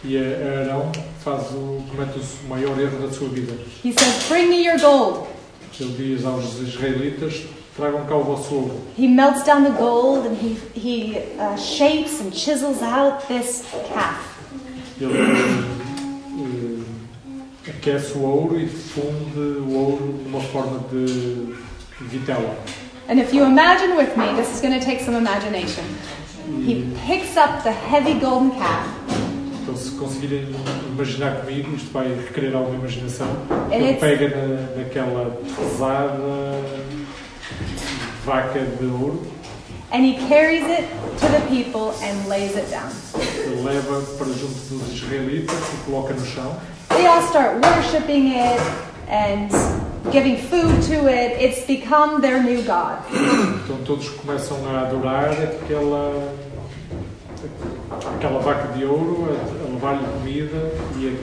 e 0.04 0.18
a- 0.18 0.62
Arão 0.66 0.92
faz 1.24 1.50
o, 1.52 1.82
comete 1.90 2.20
o 2.20 2.48
maior 2.50 2.78
erro 2.80 3.08
da 3.08 3.14
sua 3.14 3.30
vida. 3.30 3.54
He 3.84 3.94
says, 3.94 4.28
Bring 4.28 4.50
me 4.50 4.66
your 4.66 4.78
gold. 4.80 5.28
Ele 5.80 5.94
diz 6.16 6.26
aos 6.26 6.60
israelitas: 6.60 7.46
tragam 7.76 8.06
cá 8.06 8.16
o 8.16 8.24
vosso 8.24 8.54
ouro. 8.54 8.82
He 8.98 9.08
melts 9.08 9.44
down 9.44 9.64
the 9.64 9.72
gold 9.72 10.28
and 10.28 10.36
he, 10.36 10.58
he 10.76 11.18
uh, 11.40 11.56
shapes 11.58 12.20
and 12.22 12.32
chisels 12.32 12.82
out 12.84 13.26
this 13.28 13.64
calf. 13.94 14.20
Ele 15.00 15.14
eh, 17.66 17.70
aquece 17.70 18.18
o 18.18 18.22
ouro 18.24 18.60
e 18.60 18.68
funde 18.68 19.40
o 19.40 19.74
ouro 19.74 20.20
de 20.22 20.28
uma 20.30 20.42
forma 20.42 20.80
de 20.92 21.56
vitela. 22.02 22.58
And 23.14 23.22
if 23.22 23.32
you 23.32 23.44
imagine 23.44 23.96
with 23.96 24.18
me, 24.18 24.26
this 24.34 24.52
is 24.56 24.60
going 24.60 24.74
to 24.74 24.84
take 24.84 25.00
some 25.00 25.14
imagination. 25.14 25.86
He 26.66 26.92
picks 27.06 27.38
up 27.38 27.64
the 27.64 27.72
heavy 27.72 28.20
golden 28.20 28.50
calf 28.50 28.90
então, 29.62 29.78
se 29.78 29.92
conseguirem 29.92 30.48
imaginar 30.88 31.42
comigo, 31.42 31.76
isto 31.76 31.92
vai 31.94 32.08
requerer 32.08 32.56
alguma 32.56 32.76
imaginação. 32.76 33.28
And 33.72 33.76
Ele 33.76 33.94
pega 33.94 34.30
na, 34.30 34.78
naquela 34.78 35.30
pesada 35.56 36.64
vaca 38.26 38.60
de 38.60 38.86
ouro, 38.88 39.22
and 39.92 40.04
he 40.04 40.16
carries 40.28 40.64
it 40.64 40.88
to 41.20 41.28
the 41.28 41.40
people 41.48 41.94
and 42.02 42.28
lays 42.28 42.56
it 42.56 42.68
down. 42.72 42.90
leva 43.64 44.02
para 44.18 44.34
junto 44.34 44.56
dos 44.70 44.92
israelitas 44.92 45.56
e 45.56 45.86
coloca 45.86 46.16
no 46.16 46.26
chão. 46.26 46.58
They 46.90 47.06
all 47.06 47.22
start 47.22 47.64
worshiping 47.64 48.34
it 48.40 48.60
and 49.08 49.83
giving 50.12 50.38
food 50.38 50.82
to 50.84 51.08
it. 51.08 51.42
It's 51.42 51.66
become 51.66 52.22
their 52.22 52.42
new 52.42 52.62
God. 52.64 53.00
Então 53.64 53.78
todos 53.86 54.10
começam 54.10 54.58
a 54.68 54.82
adorar 54.82 55.32
aquela, 55.32 56.34
aquela 58.16 58.40
vaca 58.40 58.74
de 58.74 58.86
ouro, 58.86 59.30
a, 59.30 59.68
a 59.68 59.74
levar-lhe 59.74 60.06
comida 60.20 60.72
e 60.98 61.18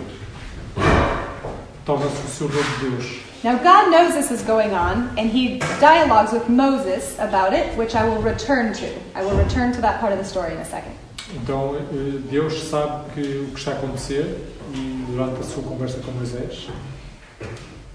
torna-se 1.84 2.26
o 2.26 2.28
seu 2.28 2.48
novo 2.48 2.80
Deus. 2.80 3.30
Now, 3.42 3.56
God 3.56 3.90
knows 3.90 4.12
this 4.12 4.30
is 4.30 4.42
going 4.42 4.74
on, 4.74 5.08
and 5.16 5.30
he 5.30 5.60
dialogues 5.80 6.30
with 6.30 6.50
Moses 6.50 7.18
about 7.18 7.54
it, 7.54 7.74
which 7.78 7.94
I 7.94 8.04
will 8.04 8.20
return 8.20 8.74
to. 8.74 8.86
I 9.14 9.22
will 9.22 9.34
return 9.34 9.72
to 9.72 9.80
that 9.80 9.98
part 9.98 10.12
of 10.12 10.18
the 10.18 10.26
story 10.26 10.52
in 10.52 10.58
a 10.58 10.64
second. 10.66 10.92
Então 11.34 11.76
eh, 11.76 12.18
Deus 12.30 12.68
sabe 12.68 13.10
que 13.14 13.20
o 13.20 13.52
que 13.52 13.58
está 13.58 13.70
a 13.70 13.74
acontecer 13.74 14.46
e 14.74 15.04
durante 15.08 15.40
a 15.40 15.42
sua 15.44 15.62
conversa 15.62 16.00
com 16.04 16.10
Moisés. 16.12 16.68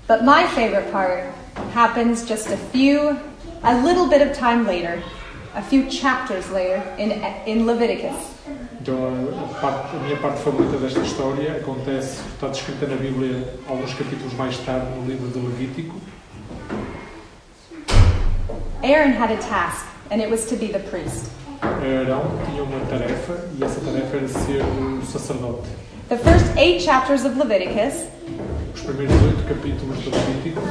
But 0.07 0.23
my 0.23 0.45
favorite 0.47 0.91
part 0.91 1.23
happens 1.73 2.23
just 2.23 2.47
a 2.51 2.57
few, 2.57 3.17
a 3.63 3.81
little 3.83 4.07
bit 4.07 4.21
of 4.21 4.37
time 4.37 4.67
later, 4.67 5.01
a 5.55 5.63
few 5.63 5.89
chapters 5.89 6.49
later 6.51 6.83
in, 6.97 7.11
in 7.47 7.65
Leviticus. 7.65 8.15
Então 8.79 8.95
a, 8.95 9.59
parte- 9.59 9.95
a 9.95 9.99
minha 10.01 10.17
parte 10.17 10.43
favorita 10.43 10.77
desta 10.77 10.99
história 10.99 11.55
acontece, 11.57 12.21
está 12.35 12.47
descrita 12.49 12.85
na 12.85 12.97
Bíblia 12.97 13.51
alguns 13.67 13.95
capítulos 13.95 14.31
mais 14.33 14.55
tarde 14.59 14.85
no 14.95 15.07
livro 15.07 15.27
de 15.29 15.39
Levítico. 15.39 15.95
Aaron 18.83 19.13
had 19.13 19.31
a 19.31 19.37
task, 19.37 19.87
and 20.11 20.21
it 20.21 20.29
was 20.29 20.45
to 20.45 20.55
be 20.55 20.67
the 20.67 20.79
priest. 20.91 21.31
Arão 21.61 22.21
tinha 22.45 22.61
uma 22.61 22.85
tarefa 22.85 23.47
e 23.57 23.63
essa 23.63 23.81
tarefa 23.81 24.17
era 24.17 24.27
ser 24.27 24.61
o 24.61 25.03
sacerdote. 25.03 25.67
The 26.09 26.17
first 26.17 26.45
eight 26.57 26.83
chapters 26.83 27.25
of 27.25 27.39
Leviticus 27.39 28.05
Os 28.73 28.81
primeiros 28.81 29.15
oito 29.23 29.43
capítulos 29.47 29.97
do 30.03 30.09
Levítico 30.09 30.61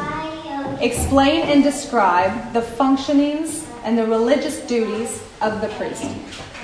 explain 0.80 1.42
and 1.50 1.62
describe 1.62 2.32
the 2.52 2.60
functionings 2.60 3.62
and 3.84 3.96
the 3.96 4.04
religious 4.04 4.58
duties 4.66 5.20
of 5.40 5.60
the 5.60 5.68
priest. 5.76 6.04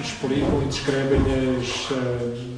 explicam 0.00 0.62
e 0.62 0.66
descrevem 0.66 1.20
as, 1.60 1.88
eh, 1.92 2.56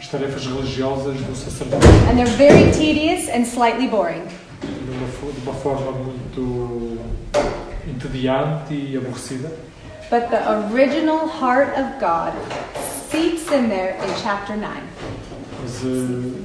as 0.00 0.08
tarefas 0.08 0.46
religiosas 0.46 1.16
do 1.20 1.34
sacerdote 1.34 1.86
And 2.10 2.16
they're 2.16 2.36
very 2.36 2.70
tedious 2.72 3.28
and 3.28 3.44
slightly 3.44 3.86
boring. 3.88 4.22
de 4.62 4.90
uma, 4.90 5.32
de 5.32 5.40
uma 5.42 5.54
forma 5.54 5.92
muito 5.92 6.98
entediante 7.86 8.74
e 8.74 8.96
aborrecida. 8.96 9.50
But 10.10 10.30
the 10.30 10.38
original 10.72 11.26
heart 11.28 11.76
of 11.76 11.98
God 12.00 12.32
seeps 13.10 13.50
in 13.52 13.68
there 13.68 13.96
in 13.96 14.14
chapter 14.22 14.56
9. 14.56 14.70
Mas 15.76 15.84
eh, 15.84 15.88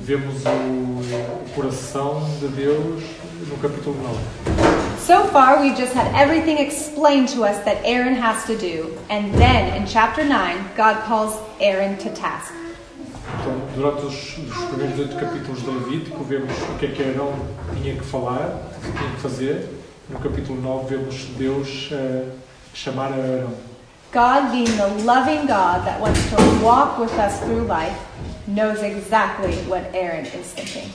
vemos 0.04 0.44
o, 0.46 0.50
o 0.50 1.50
coração 1.56 2.22
de 2.40 2.48
Deus 2.50 3.02
no 3.48 3.58
capítulo 3.58 3.96
9. 4.02 4.18
So 5.00 5.26
far, 5.32 5.62
we've 5.62 5.78
just 5.78 5.94
had 5.94 6.14
everything 6.16 6.58
explained 6.60 7.30
to 7.30 7.44
us 7.44 7.58
that 7.64 7.82
Aaron 7.86 8.16
has 8.16 8.46
to 8.46 8.58
do. 8.58 8.98
And 9.10 9.32
then 9.36 9.76
in 9.76 9.86
chapter 9.86 10.26
9, 10.26 10.72
God 10.76 11.04
calls 11.06 11.38
Aaron 11.62 11.98
to 11.98 12.10
task. 12.10 12.54
Então, 13.40 13.54
durante 13.76 14.06
os, 14.06 14.38
os 14.38 14.66
primeiros 14.66 15.00
oito 15.00 15.16
capítulos 15.16 15.62
do 15.62 15.72
Levítico, 15.72 16.24
vemos 16.24 16.52
o 16.70 16.78
que 16.78 16.88
é 16.88 16.92
que 16.92 17.02
Arão 17.02 17.34
tinha 17.82 17.96
que 17.96 18.04
falar, 18.04 18.70
o 18.78 18.92
que 18.92 18.98
tinha 18.98 19.12
que 19.12 19.22
fazer. 19.22 19.70
No 20.10 20.20
capítulo 20.20 20.62
9, 20.62 20.98
vemos 20.98 21.16
Deus 21.38 21.90
eh, 21.94 22.26
chamar 22.74 23.12
a 23.12 23.16
Arão. 23.16 23.72
God, 24.12 24.52
being 24.52 24.76
the 24.76 24.88
loving 25.06 25.48
God 25.48 25.86
that 25.86 25.98
wants 26.02 26.20
to 26.32 26.36
walk 26.62 27.00
with 27.00 27.18
us 27.18 27.40
through 27.40 27.64
life, 27.66 27.96
knows 28.48 28.82
exactly 28.82 29.56
what 29.68 29.84
Aaron 29.94 30.26
is 30.26 30.54
thinking. 30.54 30.90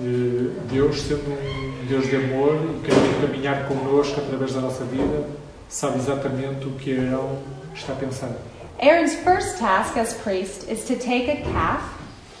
Eh, 0.00 0.50
Deus, 0.70 1.00
sendo 1.02 1.30
um 1.30 1.86
Deus 1.86 2.06
de 2.06 2.16
amor 2.16 2.54
e 2.54 2.80
querendo 2.86 3.20
caminhar 3.20 3.66
connosco 3.66 4.20
através 4.20 4.54
da 4.54 4.60
nossa 4.60 4.84
vida, 4.84 5.26
sabe 5.68 5.98
exatamente 5.98 6.66
o 6.66 6.70
que 6.72 6.98
Arão 6.98 7.38
está 7.74 7.92
a 7.92 7.96
pensar. 7.96 8.30
Aaron's 8.80 9.14
first 9.16 9.58
task 9.58 9.96
as 9.96 10.14
priest 10.14 10.70
is 10.70 10.84
to 10.84 10.94
take 10.94 11.28
a 11.28 11.42
calf 11.52 11.82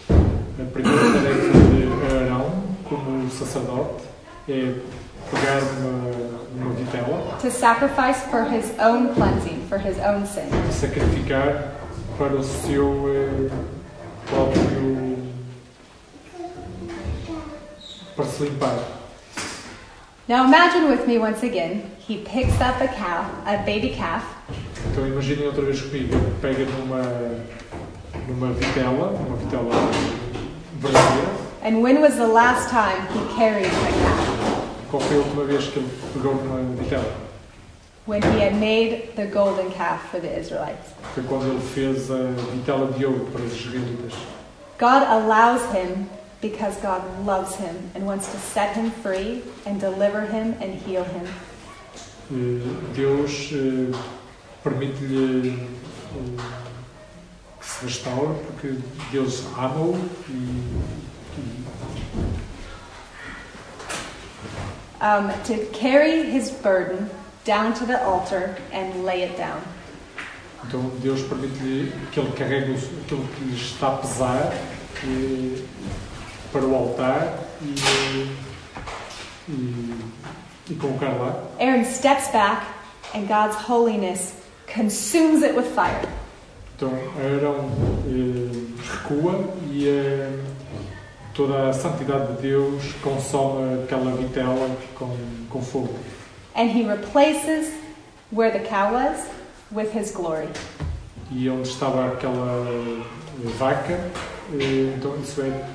A 0.08 0.64
primeira 0.72 0.98
tarefa 0.98 1.52
de 1.52 2.16
Arão, 2.16 2.52
como 2.84 3.28
sacerdote, 3.30 4.04
é 4.48 4.74
pegar 5.30 5.60
uma, 5.80 6.66
uma 6.66 6.74
vitela 6.74 7.38
to 7.40 7.50
sacrifice 7.50 8.20
for 8.30 8.44
his 8.44 8.72
own 8.78 9.12
cleansing, 9.14 9.66
for 9.68 9.78
his 9.78 9.98
own 9.98 10.24
sin. 10.26 10.48
sacrificar 10.70 11.74
para 12.16 12.34
o 12.34 12.42
seu 12.42 13.04
eh, 13.14 13.50
próprio. 14.30 15.18
se. 18.26 18.50
Now 20.28 20.44
imagine 20.44 20.88
with 20.90 21.06
me 21.06 21.18
once 21.18 21.42
again, 21.42 21.82
he 21.98 22.18
picks 22.18 22.60
up 22.60 22.80
a 22.80 22.88
calf, 22.88 23.26
a 23.46 23.58
baby 23.64 23.94
calf, 23.96 24.24
Então 24.92 25.06
imaginem 25.06 25.46
outra 25.46 25.62
vez 25.64 25.80
comigo, 25.80 26.14
ele 26.14 26.34
pega 26.40 26.64
numa, 26.64 27.02
numa 28.26 28.52
vitela, 28.52 29.10
uma 29.10 29.36
vitela 29.36 29.70
verdadeira. 30.80 31.28
and 31.62 31.82
when 31.82 32.00
was 32.00 32.16
the 32.16 32.26
last 32.26 32.68
time 32.70 33.00
he 33.12 33.20
carried 33.36 33.66
a 33.66 33.70
calf? 33.70 34.88
Qual 34.90 35.00
foi 35.02 35.16
a 35.16 35.20
última 35.20 35.44
vez 35.44 35.66
que 35.68 35.78
ele 35.78 35.88
pegou 36.14 36.34
numa 36.34 36.74
vitela? 36.82 37.12
When 38.08 38.22
he 38.22 38.40
had 38.40 38.56
made 38.56 39.14
the 39.16 39.26
golden 39.26 39.70
calf 39.70 40.10
for 40.10 40.18
the 40.18 40.34
Israelites. 40.34 40.94
Foi 41.14 41.22
quando 41.24 41.44
ele 41.52 41.60
fez 41.60 42.10
a 42.10 42.32
vitela 42.52 42.90
de 42.96 43.04
ouro 43.04 43.26
para 43.30 43.42
os 43.42 43.52
israelitas. 43.52 44.14
God 44.78 45.02
allows 45.02 45.62
him 45.72 46.08
because 46.40 46.74
God 46.80 47.02
loves 47.26 47.56
him 47.56 47.90
and 47.94 48.06
wants 48.06 48.32
to 48.32 48.38
set 48.38 48.74
him 48.74 48.90
free 49.02 49.42
and 49.66 49.78
deliver 49.78 50.22
him 50.22 50.56
and 50.62 50.72
heal 50.72 51.04
him. 51.04 51.26
Deus 52.94 53.52
permite-lhe 54.64 55.68
que 57.60 57.66
se 57.66 57.84
restaure 57.84 58.34
porque 58.46 58.78
Deus 59.12 59.44
ama-o 59.54 59.94
e 60.30 60.88
Um, 65.00 65.30
to 65.44 65.64
carry 65.66 66.24
his 66.24 66.50
burden 66.50 67.08
down 67.48 67.72
to 67.72 67.86
the 67.86 67.98
altar 68.04 68.54
and 68.72 69.06
lay 69.06 69.22
it 69.22 69.34
down. 69.38 69.58
então 70.66 70.82
Deus 71.00 71.22
permite-lhe 71.22 71.90
que 72.12 72.20
ele 72.20 72.32
carregue 72.32 72.74
aquilo 72.74 73.26
que 73.26 73.44
lhe 73.44 73.56
está 73.56 73.88
a 73.88 73.96
pesar 73.96 74.52
eh, 75.02 75.62
para 76.52 76.66
o 76.66 76.74
altar 76.74 77.38
e, 77.62 78.34
e, 79.48 79.94
e 80.70 80.74
colocar 80.74 81.08
lá. 81.08 81.42
Aaron 81.58 81.84
steps 81.86 82.28
back 82.28 82.66
and 83.14 83.26
God's 83.26 83.56
holiness 83.56 84.34
consumes 84.66 85.42
it 85.42 85.56
with 85.56 85.70
fire. 85.74 86.06
Então 86.76 86.92
Arão 87.16 87.70
eh, 88.06 88.66
recua 88.92 89.42
e 89.70 89.88
eh, 89.88 90.38
toda 91.32 91.70
a 91.70 91.72
santidade 91.72 92.34
de 92.34 92.42
Deus 92.42 92.92
consome 93.02 93.84
aquela 93.84 94.14
vitela 94.16 94.76
com, 94.94 95.16
com 95.48 95.62
fogo. 95.62 95.94
And 96.58 96.70
he 96.70 96.84
replaces 96.84 97.72
where 98.30 98.50
the 98.50 98.58
cow 98.58 98.92
was 98.92 99.28
with 99.70 99.92
his 99.92 100.10
glory. 100.10 100.48
E 101.30 101.48
onde 101.48 101.68
estava 101.68 102.12
aquela 102.12 102.66
vaca, 103.56 104.10
então 104.52 105.16
isso 105.22 105.40
é. 105.42 105.68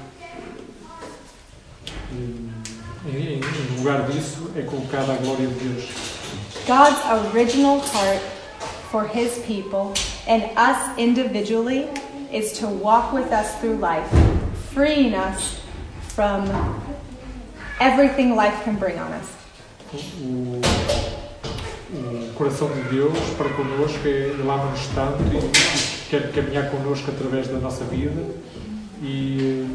em 3.06 3.78
lugar 3.78 4.04
disso 4.10 4.52
é 4.56 4.62
colocada 4.64 5.14
a 5.14 5.16
glória 5.16 5.48
de 5.48 5.54
Deus. 5.54 5.90
God's 6.68 7.00
original 7.34 7.80
heart 7.80 8.22
for 8.92 9.06
his 9.06 9.40
people 9.46 9.94
and 10.28 10.44
us 10.58 10.98
individually 10.98 11.88
is 12.32 12.54
to 12.60 12.68
walk 12.68 13.14
with 13.14 13.32
us 13.32 13.56
through 13.60 13.78
life, 13.78 14.08
freeing 14.74 15.14
us 15.14 15.62
from 16.10 16.46
everything 17.80 18.36
life 18.36 18.64
can 18.64 18.76
bring 18.76 19.00
on 19.00 19.12
us. 19.14 19.43
O, 19.94 20.62
o 21.94 22.34
coração 22.34 22.68
de 22.70 22.82
Deus 22.90 23.18
para 23.38 23.50
connosco 23.50 24.00
é 24.08 24.10
Ele 24.10 24.42
ama-nos 24.42 24.88
tanto 24.96 25.22
e, 25.32 25.38
e 25.38 26.10
quer 26.10 26.32
caminhar 26.32 26.72
connosco 26.72 27.12
através 27.12 27.48
da 27.48 27.60
nossa 27.60 27.84
vida 27.86 28.24
e 29.02 29.68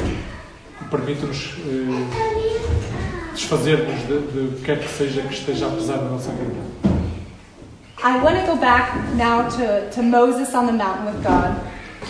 eh, 0.00 0.86
permite-nos 0.90 1.54
eh, 1.66 3.32
desfazer-nos 3.34 4.00
de, 4.06 4.20
de 4.20 4.62
quer 4.62 4.78
que 4.78 4.88
seja 4.88 5.22
que 5.22 5.34
esteja 5.34 5.66
a 5.66 5.70
pesar 5.70 5.96
na 5.98 6.10
nossa 6.10 6.30
vida. 6.30 6.54
I 8.04 8.18
want 8.22 8.38
to 8.40 8.46
go 8.46 8.56
back 8.56 8.92
now 9.16 9.48
to, 9.48 9.90
to 9.90 10.02
Moses 10.02 10.54
on 10.54 10.66
the 10.66 10.72
mountain 10.72 11.06
with 11.06 11.22
God. 11.24 11.56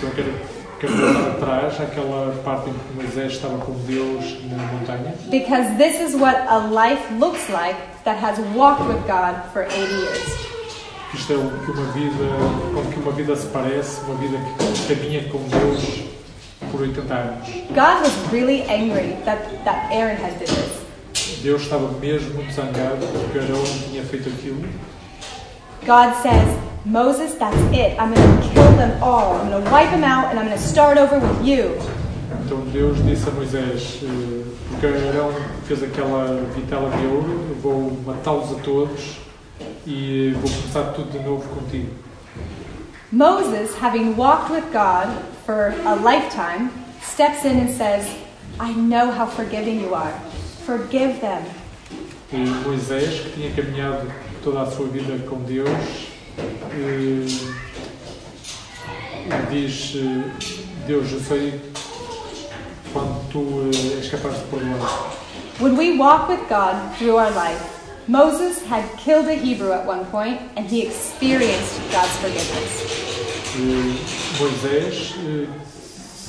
Eu 0.03 0.56
voltar 0.85 1.31
atrás 1.31 1.81
àquela 1.81 2.35
parte 2.45 2.69
em 2.69 2.73
que 2.73 2.95
Moisés 2.95 3.33
estava 3.33 3.57
com 3.59 3.73
Deus 3.87 4.37
na 4.51 4.59
montanha, 4.73 5.15
Because 5.31 5.77
this 5.77 6.01
is 6.01 6.15
what 6.15 6.37
a 6.49 6.59
life 6.59 7.03
looks 7.19 7.49
like 7.49 7.77
that 8.05 8.23
has 8.23 8.39
walked 8.55 8.87
with 8.87 9.01
God 9.07 9.43
for 9.53 9.63
80 9.63 9.77
years. 9.79 10.47
Isto 11.15 11.33
é 11.33 11.37
o 11.37 11.51
que 11.65 11.71
uma 11.71 11.93
vida, 11.93 12.27
como 12.75 12.91
que 12.91 13.01
uma 13.01 13.13
vida 13.13 13.35
se 13.37 13.47
parece, 13.47 14.01
uma 14.03 14.17
vida 14.17 14.37
que 14.39 14.95
caminha 14.95 15.25
com 15.31 15.39
Deus 15.49 16.03
por 16.71 16.83
80 16.83 17.15
anos. 17.15 17.49
God 17.71 18.03
was 18.03 18.33
really 18.33 18.63
angry 18.69 19.17
that, 19.25 19.39
that 19.65 19.91
Aaron 19.91 20.17
had 20.17 20.39
did 20.39 20.49
this. 20.49 20.87
Deus 21.43 21.63
estava 21.63 21.89
mesmo 22.01 22.35
muito 22.35 22.53
zangado 22.53 23.07
porque 23.07 23.39
Arão 23.39 23.63
tinha 23.89 24.03
feito 24.03 24.29
aquilo. 24.29 24.63
God 25.87 26.13
says, 26.21 26.59
Moses, 26.87 27.35
that's 27.35 27.57
it. 27.75 27.99
I'm 27.99 28.15
going 28.15 28.41
to 28.41 28.49
kill 28.55 28.71
them 28.77 29.03
all. 29.03 29.35
I'm 29.35 29.51
going 29.51 29.65
to 29.65 29.71
wipe 29.73 29.91
them 29.91 30.05
out 30.05 30.31
and 30.31 30.39
I'm 30.39 30.47
going 30.47 30.57
to 30.57 30.63
start 30.63 30.97
over 30.99 31.19
with 31.19 31.45
you. 31.45 31.75
Então 32.45 32.61
Deus 32.73 32.97
disse 33.03 33.29
a 33.29 33.33
Moisés, 33.33 34.05
eh, 34.05 34.45
porque 34.71 34.87
Arão 34.87 35.33
fez 35.67 35.83
aquela 35.83 36.45
vitela 36.55 36.89
de 36.97 37.07
ouro, 37.07 37.57
vou 37.61 37.91
matá-los 38.07 38.53
a 38.53 38.61
todos 38.61 39.17
e 39.85 40.31
vou 40.41 40.49
começar 40.49 40.93
tudo 40.93 41.11
de 41.11 41.19
novo 41.19 41.49
contigo. 41.49 41.91
Moses, 43.11 43.75
having 43.75 44.15
walked 44.17 44.53
with 44.53 44.71
God 44.73 45.09
for 45.45 45.75
a 45.85 45.97
lifetime, 45.97 46.71
steps 47.03 47.45
in 47.45 47.59
and 47.59 47.71
says, 47.71 48.07
I 48.61 48.73
know 48.75 49.11
how 49.11 49.27
forgiving 49.27 49.81
you 49.81 49.93
are. 49.93 50.15
Forgive 50.65 51.21
them. 51.21 51.43
E 52.33 52.37
Moisés, 52.65 53.23
que 53.23 53.31
tinha 53.31 53.51
caminhado 53.51 54.07
toda 54.45 54.63
a 54.63 54.67
sua 54.71 54.87
vida 54.87 55.19
com 55.29 55.39
Deus, 55.43 55.69
eh, 55.69 56.16
diz: 59.51 59.95
eh, 59.97 60.25
Deus, 60.87 61.13
eu 61.13 61.21
sei 61.21 61.61
quando 62.93 63.29
tu 63.31 63.71
eh, 63.73 63.99
és 63.99 64.09
capaz 64.09 64.37
de 64.37 64.45
perdoar. 64.45 65.13
When 65.59 65.77
we 65.77 65.97
walk 65.97 66.29
with 66.29 66.47
God 66.49 66.97
through 66.99 67.17
our 67.17 67.31
life, 67.31 67.63
Moses 68.07 68.63
had 68.69 68.85
killed 68.99 69.27
a 69.29 69.35
Hebrew 69.35 69.73
at 69.73 69.87
one 69.87 70.05
point 70.07 70.39
and 70.57 70.67
he 70.67 70.83
experienced 70.83 71.81
God's 71.91 72.17
forgiveness. 72.21 73.07
Moisés, 74.39 75.15
eh, 75.27 75.49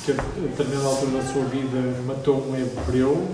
que 0.04 0.12
a 0.12 0.48
determinada 0.48 0.88
altura 0.88 1.22
da 1.22 1.32
sua 1.32 1.44
vida 1.44 2.02
matou 2.06 2.36
um 2.48 2.56
hebreu, 2.56 3.28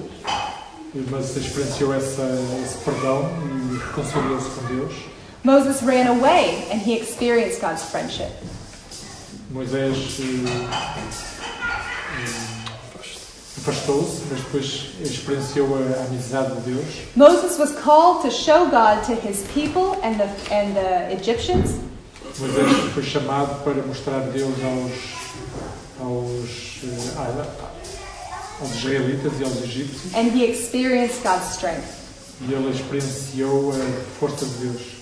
mas 1.11 1.37
experienciou 1.37 1.95
essa, 1.95 2.23
esse 2.65 2.79
perdão 2.79 3.31
e 3.73 3.79
reconciliou-se 3.79 4.51
com 4.51 4.67
Deus. 4.67 4.95
Moses 5.45 5.83
ran 5.83 6.07
away 6.07 6.67
and 6.71 6.81
he 6.81 6.97
experienced 6.97 7.61
God's 7.61 7.85
friendship. 7.85 8.33
Moisés 9.53 9.95
afastou-se, 13.59 14.23
mas 14.31 14.41
depois 14.41 14.91
experienciou 15.01 15.67
a 15.77 16.05
amizade 16.07 16.55
de 16.57 16.73
Deus. 16.73 16.85
Moses 17.15 17.59
was 17.59 17.73
called 17.79 18.23
to 18.23 18.31
show 18.31 18.67
God 18.71 19.05
to 19.05 19.15
his 19.15 19.47
people 19.55 20.01
and 20.03 20.19
the, 20.19 20.29
and 20.53 20.75
the 20.75 21.13
Egyptians, 21.13 21.79
Moisés 22.41 22.93
foi 22.93 23.03
chamado 23.03 23.63
para 23.63 23.83
mostrar 23.83 24.21
Deus 24.33 24.55
aos, 24.65 24.93
aos, 26.01 26.81
eh, 26.83 27.15
aos 28.61 28.71
israelitas 28.75 29.33
e 29.39 29.45
aos 29.45 29.63
egípcios 29.63 30.15
and 30.15 30.33
he 30.33 30.45
experienced 30.45 31.23
God's 31.23 31.53
strength. 31.55 32.03
e 32.41 32.53
ele 32.53 32.71
experienciou 32.71 33.73
a 33.73 34.19
força 34.19 34.45
de 34.45 34.55
Deus. 34.67 34.94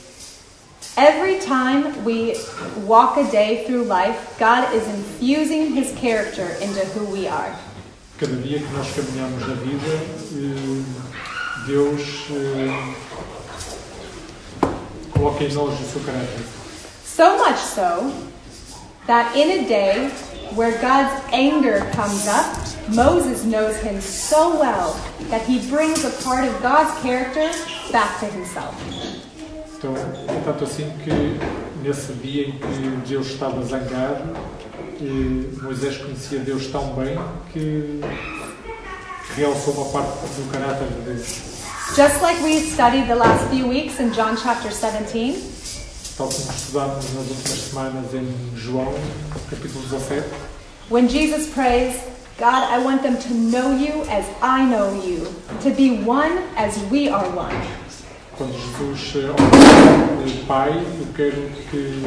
Every 0.97 1.39
time 1.41 2.05
we 2.05 2.37
walk 2.85 3.17
a 3.17 3.25
day 3.31 3.65
through 3.65 3.85
life, 3.85 4.37
God 4.39 4.75
is 4.75 4.87
infusing 4.87 5.73
his 5.73 5.91
character 5.97 6.45
into 6.61 6.85
who 6.93 7.07
we 7.07 7.27
are. 7.27 7.57
Cada 8.19 8.37
dia 8.37 8.59
que 8.59 8.69
nós 8.77 8.93
caminhamos 8.93 9.41
na 9.49 9.55
vida, 9.55 9.89
eh, 10.37 10.83
Deus 11.67 12.29
eh, 12.31 12.95
coloca 15.15 15.43
em 15.43 15.53
nós 15.55 15.81
o 15.81 15.85
seu 15.85 16.03
caráter. 16.03 16.45
So 17.05 17.39
much 17.39 17.59
so 17.59 18.13
that 19.07 19.35
in 19.35 19.65
a 19.65 19.67
day 19.67 20.11
where 20.55 20.79
God's 20.83 21.25
anger 21.33 21.89
comes 21.95 22.29
up, 22.29 22.55
Moses 22.91 23.45
knows 23.45 23.77
him 23.79 23.99
so 24.03 24.61
well 24.61 24.93
that 25.31 25.41
he 25.47 25.59
brings 25.71 26.05
a 26.05 26.11
part 26.23 26.45
of 26.45 26.61
God's 26.61 26.93
character 27.01 27.51
back 27.91 28.21
to 28.21 28.27
himself. 28.27 28.77
Então, 29.83 29.97
é 29.97 30.41
tanto 30.45 30.63
assim 30.63 30.89
que 31.03 31.11
nesse 31.83 32.13
dia 32.13 32.47
em 32.47 32.53
que 32.53 33.09
Deus 33.09 33.27
estava 33.27 33.61
zangado, 33.65 34.31
e 35.01 35.59
Moisés 35.61 35.97
conhecia 35.97 36.39
Deus 36.39 36.69
tão 36.69 36.95
bem 36.95 37.19
que 37.53 38.01
realçou 39.35 39.75
uma 39.75 39.87
parte 39.87 40.19
do 40.37 40.53
caráter 40.53 40.87
de 40.87 41.01
Deus. 41.01 41.43
Just 41.97 42.23
like 42.23 42.41
we 42.45 42.61
studied 42.61 43.09
the 43.09 43.17
last 43.17 43.45
few 43.51 43.67
weeks 43.67 43.99
in 43.99 44.13
John 44.13 44.37
chapter 44.37 44.71
17, 44.71 45.37
Tal 46.17 46.29
como 46.29 46.53
estudamos 46.53 47.15
nas 47.15 47.29
últimas 47.29 47.59
semanas 47.59 48.15
em 48.15 48.33
João, 48.55 48.95
capítulo 49.51 49.83
17, 49.89 50.25
when 50.91 51.09
Jesus 51.09 51.49
prays, 51.49 51.97
God, 52.39 52.63
I 52.71 52.79
want 52.79 53.03
them 53.03 53.17
to 53.17 53.35
know 53.35 53.77
you 53.77 54.03
as 54.03 54.27
I 54.41 54.65
know 54.65 54.95
you, 55.05 55.27
to 55.65 55.71
be 55.71 56.05
one 56.07 56.39
as 56.57 56.79
we 56.89 57.09
are 57.09 57.27
one. 57.31 57.82
Quando 58.37 58.53
Jesus 58.53 59.15
eh, 59.17 59.31
ora, 59.31 60.47
Pai, 60.47 60.71
eu 60.71 61.07
quero 61.15 61.51
que, 61.71 62.03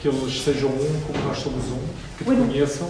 que 0.00 0.08
eles 0.08 0.42
sejam 0.42 0.70
um 0.70 1.00
como 1.06 1.26
nós 1.26 1.38
somos 1.38 1.64
um, 1.66 1.78
que 2.18 2.24
te 2.24 2.30
conheçam. 2.30 2.88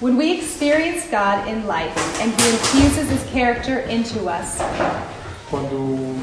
When 0.00 0.16
we 0.16 0.38
experience 0.38 1.06
God 1.10 1.48
in 1.48 1.66
life 1.66 1.96
and 2.22 2.30
He 2.30 2.50
infuses 2.52 3.10
His 3.10 3.22
character 3.32 3.80
into 3.90 4.28
us, 4.28 4.58
Quando 5.50 6.16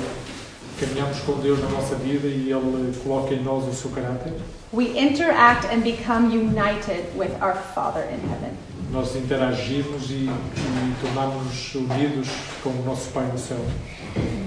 caminhamos 0.80 1.20
com 1.20 1.34
Deus 1.40 1.60
na 1.60 1.70
nossa 1.70 1.96
vida 1.96 2.28
e 2.28 2.52
Ele 2.52 2.96
coloca 3.04 3.34
em 3.34 3.44
nós 3.44 3.68
o 3.68 3.74
seu 3.74 3.92
caráter, 3.92 4.34
we 4.72 4.98
interact 4.98 5.66
and 5.68 5.82
become 5.82 6.32
united 6.32 7.06
with 7.18 7.32
our 7.42 7.56
Father 7.74 8.04
in 8.04 8.20
heaven. 8.30 8.56
Nós 8.92 9.16
interagimos 9.16 10.10
e, 10.10 10.30
e 10.30 10.96
tornamos-nos 11.02 11.76
unidos 11.76 12.28
com 12.64 12.70
o 12.70 12.84
nosso 12.86 13.10
Pai 13.10 13.26
no 13.26 13.38
céu. 13.38 13.60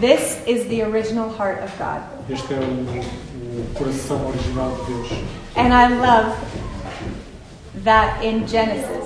This 0.01 0.39
is 0.47 0.67
the 0.69 0.85
original 0.85 1.29
heart 1.29 1.63
of 1.63 1.73
God. 1.79 2.03
Este 2.31 2.55
é 2.55 2.59
o, 2.59 3.61
o 3.61 3.67
coração 3.75 4.29
original 4.29 4.71
de 4.77 4.93
Deus. 4.93 5.09
And 5.57 5.73
I 5.73 5.89
love 5.89 6.37
that 7.85 8.25
in 8.25 8.47
Genesis, 8.47 9.05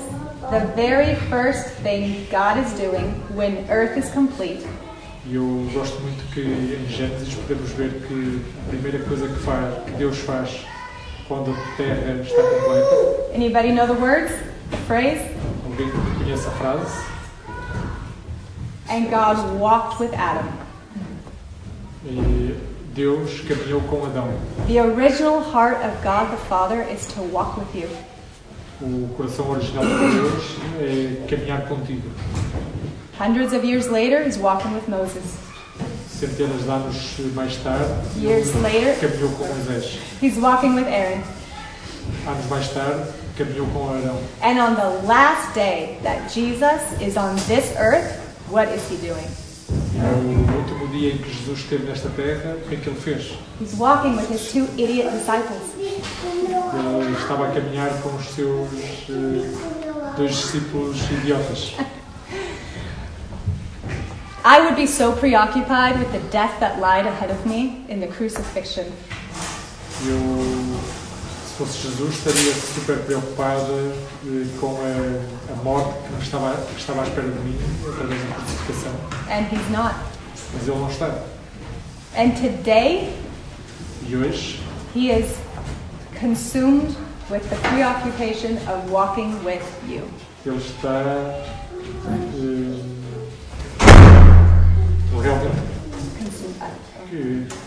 the 0.51 0.66
very 0.77 1.16
first 1.29 1.68
thing 1.83 2.27
God 2.31 2.59
is 2.59 2.73
doing 2.75 3.12
when 3.35 3.64
earth 3.71 3.97
is 3.97 4.11
complete 4.11 4.66
E 5.25 5.37
eu 5.37 5.71
gosto 5.73 6.01
muito 6.01 6.35
que 6.35 6.40
em 6.40 6.88
Gênesis 6.88 7.33
podemos 7.35 7.71
ver 7.71 7.90
que 8.09 8.42
a 8.66 8.68
primeira 8.71 8.99
coisa 9.05 9.29
que, 9.29 9.38
faz, 9.40 9.85
que 9.85 9.92
Deus 9.92 10.18
faz 10.18 10.66
quando 11.29 11.53
a 11.53 11.77
terra 11.77 12.21
está 12.21 12.42
completa, 12.42 13.33
Anybody 13.33 13.71
know 13.71 13.87
the 13.87 13.92
words? 13.92 14.33
Phrase? 14.87 15.20
alguém 15.64 15.90
conhece 16.18 16.46
a 16.46 16.50
frase? 16.52 17.04
And 18.88 19.08
God 19.11 19.58
walked 19.58 20.00
with 20.00 20.12
Adam. 20.14 20.48
E 22.04 22.56
Deus 22.94 23.40
caminhou 23.48 23.80
com 23.82 24.04
Adão. 24.04 24.28
The 24.66 24.80
original 24.80 25.40
heart 25.40 25.78
of 25.85 26.02
God 26.02 26.30
the 26.30 26.37
Father 26.48 26.82
is 26.82 27.06
to 27.14 27.20
walk 27.22 27.58
with 27.58 27.74
you. 27.74 27.88
O 28.82 29.08
coração 29.16 29.50
original 29.50 29.85
de 29.85 30.14
Deus 30.16 30.56
é 30.80 31.26
caminhar 31.28 31.62
contigo. 31.68 32.11
Hundreds 33.18 33.52
of 33.52 33.64
years 33.64 33.88
later, 33.88 34.22
he's 34.24 34.37
walking 34.37 34.74
with 34.74 34.88
Moses. 34.88 35.22
Centenas 36.08 36.64
de 36.64 36.70
anos 36.70 37.35
mais 37.35 37.56
tarde, 37.58 37.85
Years 38.18 38.52
later, 38.56 38.96
caminhou 39.00 39.30
com 39.32 39.44
Moisés. 39.44 39.98
he's 40.20 40.37
walking 40.37 40.74
with 40.74 40.87
Aaron. 40.88 41.22
Anos 42.26 42.46
mais 42.50 42.68
tarde, 42.70 43.08
caminhou 43.37 43.66
com 43.68 43.88
Arão. 43.88 44.18
And 44.42 44.59
on 44.59 44.75
the 44.75 45.07
last 45.07 45.55
day 45.55 45.99
that 46.03 46.33
Jesus 46.33 46.81
is 47.01 47.16
on 47.16 47.37
this 47.47 47.75
earth, 47.79 48.18
what 48.51 48.68
is 48.75 48.83
he 48.88 48.97
doing? 48.97 49.27
E 49.95 49.99
no 49.99 50.59
último 50.59 50.88
dia 50.88 51.14
em 51.14 51.18
que 51.18 51.33
Jesus 51.33 51.61
esteve 51.61 51.85
nesta 51.85 52.09
terra, 52.11 52.57
o 52.57 52.68
que 52.68 52.75
é 52.75 52.79
que 52.79 52.88
ele 52.88 53.01
fez? 53.01 53.38
He's 53.61 53.75
walking 53.79 54.16
with 54.16 54.29
his 54.31 54.53
two 54.53 54.66
idiot 54.77 55.11
disciples. 55.11 55.62
Ele 55.79 57.16
estava 57.18 57.49
a 57.49 57.53
caminhar 57.53 57.90
com 58.03 58.14
os 58.14 58.27
seus 58.35 58.68
eh, 59.09 60.14
dois 60.16 60.35
discípulos 60.35 60.99
idiotas. 61.11 61.75
I 64.45 64.61
would 64.61 64.75
be 64.75 64.87
so 64.87 65.12
preoccupied 65.12 65.99
with 66.01 66.11
the 66.11 66.18
death 66.31 66.59
that 66.59 66.81
lied 66.81 67.07
ahead 67.07 67.31
of 67.31 67.47
me 67.47 67.85
in 67.88 68.01
the 68.01 68.09
crucifixion. 68.09 68.87
Eu, 70.05 70.18
fosse 71.64 71.79
Jesus, 71.88 72.14
estaria 72.16 72.53
super 72.55 72.98
preocupada 73.05 73.72
eh, 74.27 74.46
com 74.61 74.77
a, 74.81 75.53
a 75.53 75.57
morte 75.62 75.94
que 76.18 76.25
estava, 76.25 76.57
que 76.57 76.81
estava 76.81 77.03
à 77.03 77.05
espera 77.05 77.29
de 77.29 77.38
mim 77.38 77.57
através 77.88 78.20
da 78.20 78.35
crucificação. 78.35 78.92
And 79.31 79.46
he's 79.53 79.70
not. 79.70 79.94
Mas 80.55 80.66
ele 80.68 80.79
não 80.79 80.90
está. 80.90 81.07
And 82.16 82.31
today, 82.31 83.12
E 84.09 84.16
hoje, 84.16 84.61
he 84.94 85.11
is 85.11 85.37
consumed 86.18 86.96
with 87.31 87.48
the 87.48 87.57
preoccupation 87.68 88.57
of 88.68 88.90
walking 88.90 89.33
with 89.44 89.62
you. 89.88 90.03
ele 90.44 90.57
está. 90.59 91.05
eh, 92.35 92.83
realmente 95.22 95.62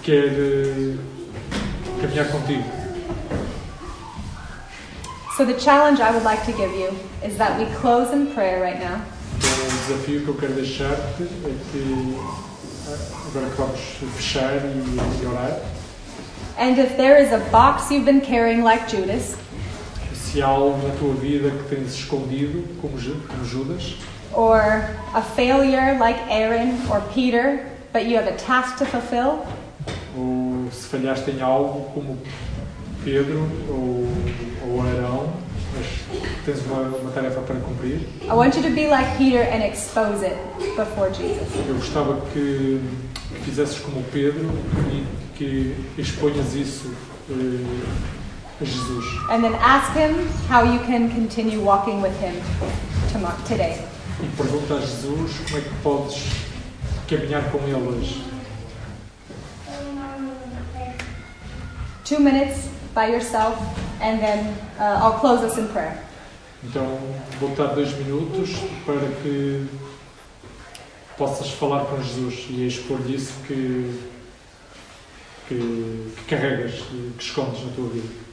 quer 0.03 0.25
eh, 0.27 0.95
caminhar 2.01 2.27
contigo. 2.31 2.84
So, 5.37 5.43
the 5.43 5.59
challenge 5.59 5.99
I 5.99 6.11
would 6.11 6.23
like 6.23 6.45
to 6.45 6.53
give 6.53 6.71
you 6.71 6.97
is 7.21 7.37
that 7.37 7.59
we 7.59 7.65
close 7.75 8.13
in 8.13 8.27
prayer 8.33 8.61
right 8.61 8.79
now. 8.79 9.01
Então, 9.37 9.67
o 9.67 9.71
desafio 9.87 10.21
que 10.21 10.27
eu 10.29 10.35
quero 10.35 10.53
deixar-te 10.53 11.23
é 11.23 11.55
que, 11.71 12.17
ah, 12.87 13.27
agora 13.27 13.45
vamos 13.57 13.79
fechar 14.15 14.53
e, 14.63 15.21
e 15.21 15.25
orar, 15.25 15.59
And 16.57 16.79
if 16.79 16.95
there 16.95 17.17
is 17.17 17.33
a 17.33 17.39
box 17.51 17.91
you've 17.91 18.05
been 18.05 18.21
carrying 18.21 18.63
like 18.63 18.87
Judas, 18.87 19.35
se 20.13 20.41
há 20.41 20.47
algo 20.47 20.77
na 20.87 20.95
tua 20.95 21.13
vida 21.15 21.51
que 21.51 21.75
tens 21.75 21.95
escondido, 21.95 22.63
como 22.79 22.97
Judas, 22.97 23.95
or 24.33 24.89
a 25.13 25.21
failure 25.21 25.97
like 25.99 26.17
Aaron 26.29 26.79
or 26.89 27.01
Peter, 27.13 27.65
but 27.91 28.05
you 28.05 28.15
have 28.15 28.27
a 28.27 28.37
task 28.37 28.77
to 28.77 28.85
fulfill, 28.85 29.45
ou 30.17 30.69
se 30.71 30.87
falhaste 30.87 31.29
em 31.31 31.41
algo, 31.41 31.91
como 31.93 32.17
Pedro 33.03 33.49
ou, 33.67 34.07
ou 34.65 34.81
Arão, 34.81 35.24
mas 35.75 36.25
tens 36.45 36.65
uma, 36.65 36.81
uma 36.97 37.11
tarefa 37.11 37.41
para 37.41 37.55
cumprir, 37.57 38.07
I 38.23 38.33
want 38.33 38.55
you 38.55 38.63
to 38.63 38.69
be 38.69 38.87
like 38.87 39.17
Peter 39.17 39.41
and 39.41 39.63
expose 39.65 40.23
it 40.23 40.37
before 40.75 41.11
Jesus. 41.13 41.47
eu 41.67 41.75
gostava 41.75 42.21
que, 42.31 42.79
que 43.33 43.41
fizesses 43.43 43.79
como 43.79 44.03
Pedro 44.11 44.49
e 44.91 45.05
que 45.35 45.75
exponhas 45.97 46.55
isso 46.55 46.91
eh, 47.29 48.15
a 48.61 48.65
Jesus. 48.65 49.05
And 49.29 49.43
then 49.43 49.53
ask 49.55 49.91
him 49.93 50.27
how 50.47 50.63
you 50.63 50.79
can 50.79 51.09
continue 51.09 51.61
walking 51.61 52.01
with 52.01 52.17
him 52.19 52.41
tomorrow, 53.11 53.37
today. 53.45 53.81
E 54.21 54.27
pergunta 54.37 54.75
a 54.75 54.79
Jesus 54.79 55.31
como 55.45 55.57
é 55.57 55.61
que 55.61 55.75
podes 55.83 56.23
caminhar 57.07 57.51
com 57.51 57.59
Ele 57.59 57.87
hoje. 57.87 58.23
Two 62.05 62.19
minutes 62.19 62.69
by 62.93 63.07
yourself, 63.07 63.57
and 64.01 64.19
then 64.19 64.57
uh, 64.79 64.99
I'll 65.01 65.19
close 65.19 65.41
us 65.43 65.57
in 65.57 65.67
prayer. 65.69 65.97
Então, 66.63 66.97
vou 67.39 67.49
dar 67.55 67.75
dois 67.75 67.93
minutos 67.93 68.49
para 68.85 69.07
que 69.21 69.67
possas 71.17 71.49
falar 71.51 71.85
com 71.85 72.01
Jesus 72.01 72.47
e 72.49 72.67
expor-lhe 72.67 73.15
isso 73.15 73.33
que, 73.45 74.01
que, 75.47 76.13
que 76.17 76.25
carregas 76.27 76.81
que 76.81 77.13
escondes 77.19 77.63
na 77.63 77.71
tua 77.73 77.89
vida. 77.89 78.25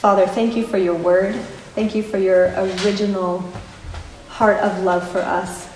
Father, 0.00 0.28
thank 0.28 0.56
you 0.56 0.64
for 0.64 0.78
your 0.78 0.94
word. 0.94 1.34
Thank 1.74 1.96
you 1.96 2.04
for 2.04 2.18
your 2.18 2.52
original 2.56 3.42
heart 4.38 4.60
of 4.60 4.84
love 4.84 5.02
for 5.10 5.18
us. 5.18 5.66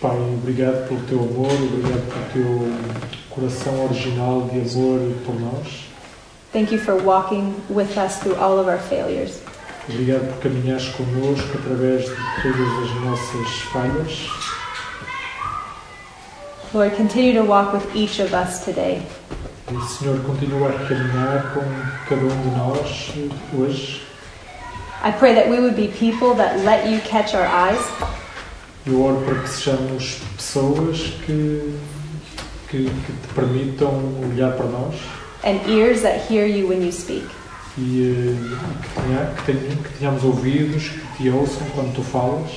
Pai, 0.00 0.16
obrigado 0.16 0.86
pelo 0.86 1.00
teu 1.00 1.18
amor, 1.18 1.50
obrigado 1.50 2.30
pelo 2.32 2.32
teu 2.32 3.04
coração 3.28 3.86
original 3.86 4.42
de 4.42 4.60
amor 4.60 5.00
por 5.26 5.34
nós. 5.40 5.88
Thank 6.52 6.72
you 6.72 6.78
for 6.78 6.94
walking 6.94 7.56
with 7.68 7.98
us 7.98 8.20
through 8.20 8.36
all 8.36 8.60
of 8.60 8.68
our 8.68 8.78
failures. 8.78 9.42
Obrigado 9.88 10.32
por 10.32 10.42
caminhares 10.44 10.88
connosco 10.90 11.58
através 11.58 12.04
de 12.04 12.14
todas 12.42 12.84
as 12.84 13.00
nossas 13.02 13.52
falhas. 13.72 14.28
Lord, 16.72 16.96
continue 16.96 17.34
to 17.34 17.42
walk 17.42 17.72
with 17.72 17.96
each 17.96 18.20
of 18.20 18.32
us 18.32 18.64
today. 18.64 19.02
E, 19.72 19.80
Senhor, 19.88 20.20
continua 20.20 20.68
a 20.68 20.86
caminhar 20.86 21.52
com 21.52 21.62
cada 22.08 22.22
um 22.22 22.42
de 22.42 22.56
nós 22.56 23.12
hoje. 23.58 24.03
I 25.04 25.12
pray 25.12 25.34
that 25.34 25.50
we 25.50 25.60
would 25.60 25.76
be 25.76 25.88
people 25.88 26.32
that 26.36 26.60
let 26.64 26.88
you 26.88 26.98
catch 27.00 27.34
our 27.34 27.46
eyes, 27.46 27.78
Eu 28.86 29.02
oro 29.02 29.20
para 29.22 29.34
que 29.40 29.48
sejamos 29.48 30.20
pessoas 30.34 30.98
que, 31.26 31.78
que 32.70 32.84
que, 32.84 33.12
te 33.12 33.34
permitam 33.34 33.90
olhar 34.32 34.56
para 34.56 34.66
nós 34.66 34.94
and 35.44 35.60
ears 35.68 36.00
that 36.00 36.20
hear 36.30 36.46
you 36.46 36.66
when 36.66 36.82
you 36.82 36.90
speak. 36.90 37.24
e 37.76 38.00
eh, 38.00 38.56
que, 38.82 39.02
tenha, 39.02 39.26
que, 39.34 39.52
tenha, 39.52 39.76
que 39.76 39.98
tenhamos 39.98 40.24
ouvidos 40.24 40.88
que 40.88 41.24
te 41.24 41.30
ouçam 41.30 41.66
quando 41.74 41.94
tu 41.94 42.02
falas. 42.02 42.50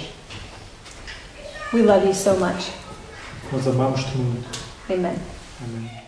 We 1.73 1.81
love 1.81 2.05
you 2.05 2.13
so 2.13 2.35
much. 2.35 2.71
Nós 3.51 3.67
amamos-te 3.67 4.17
muito. 4.17 4.47
Amen. 4.89 5.17
Amém. 5.61 6.06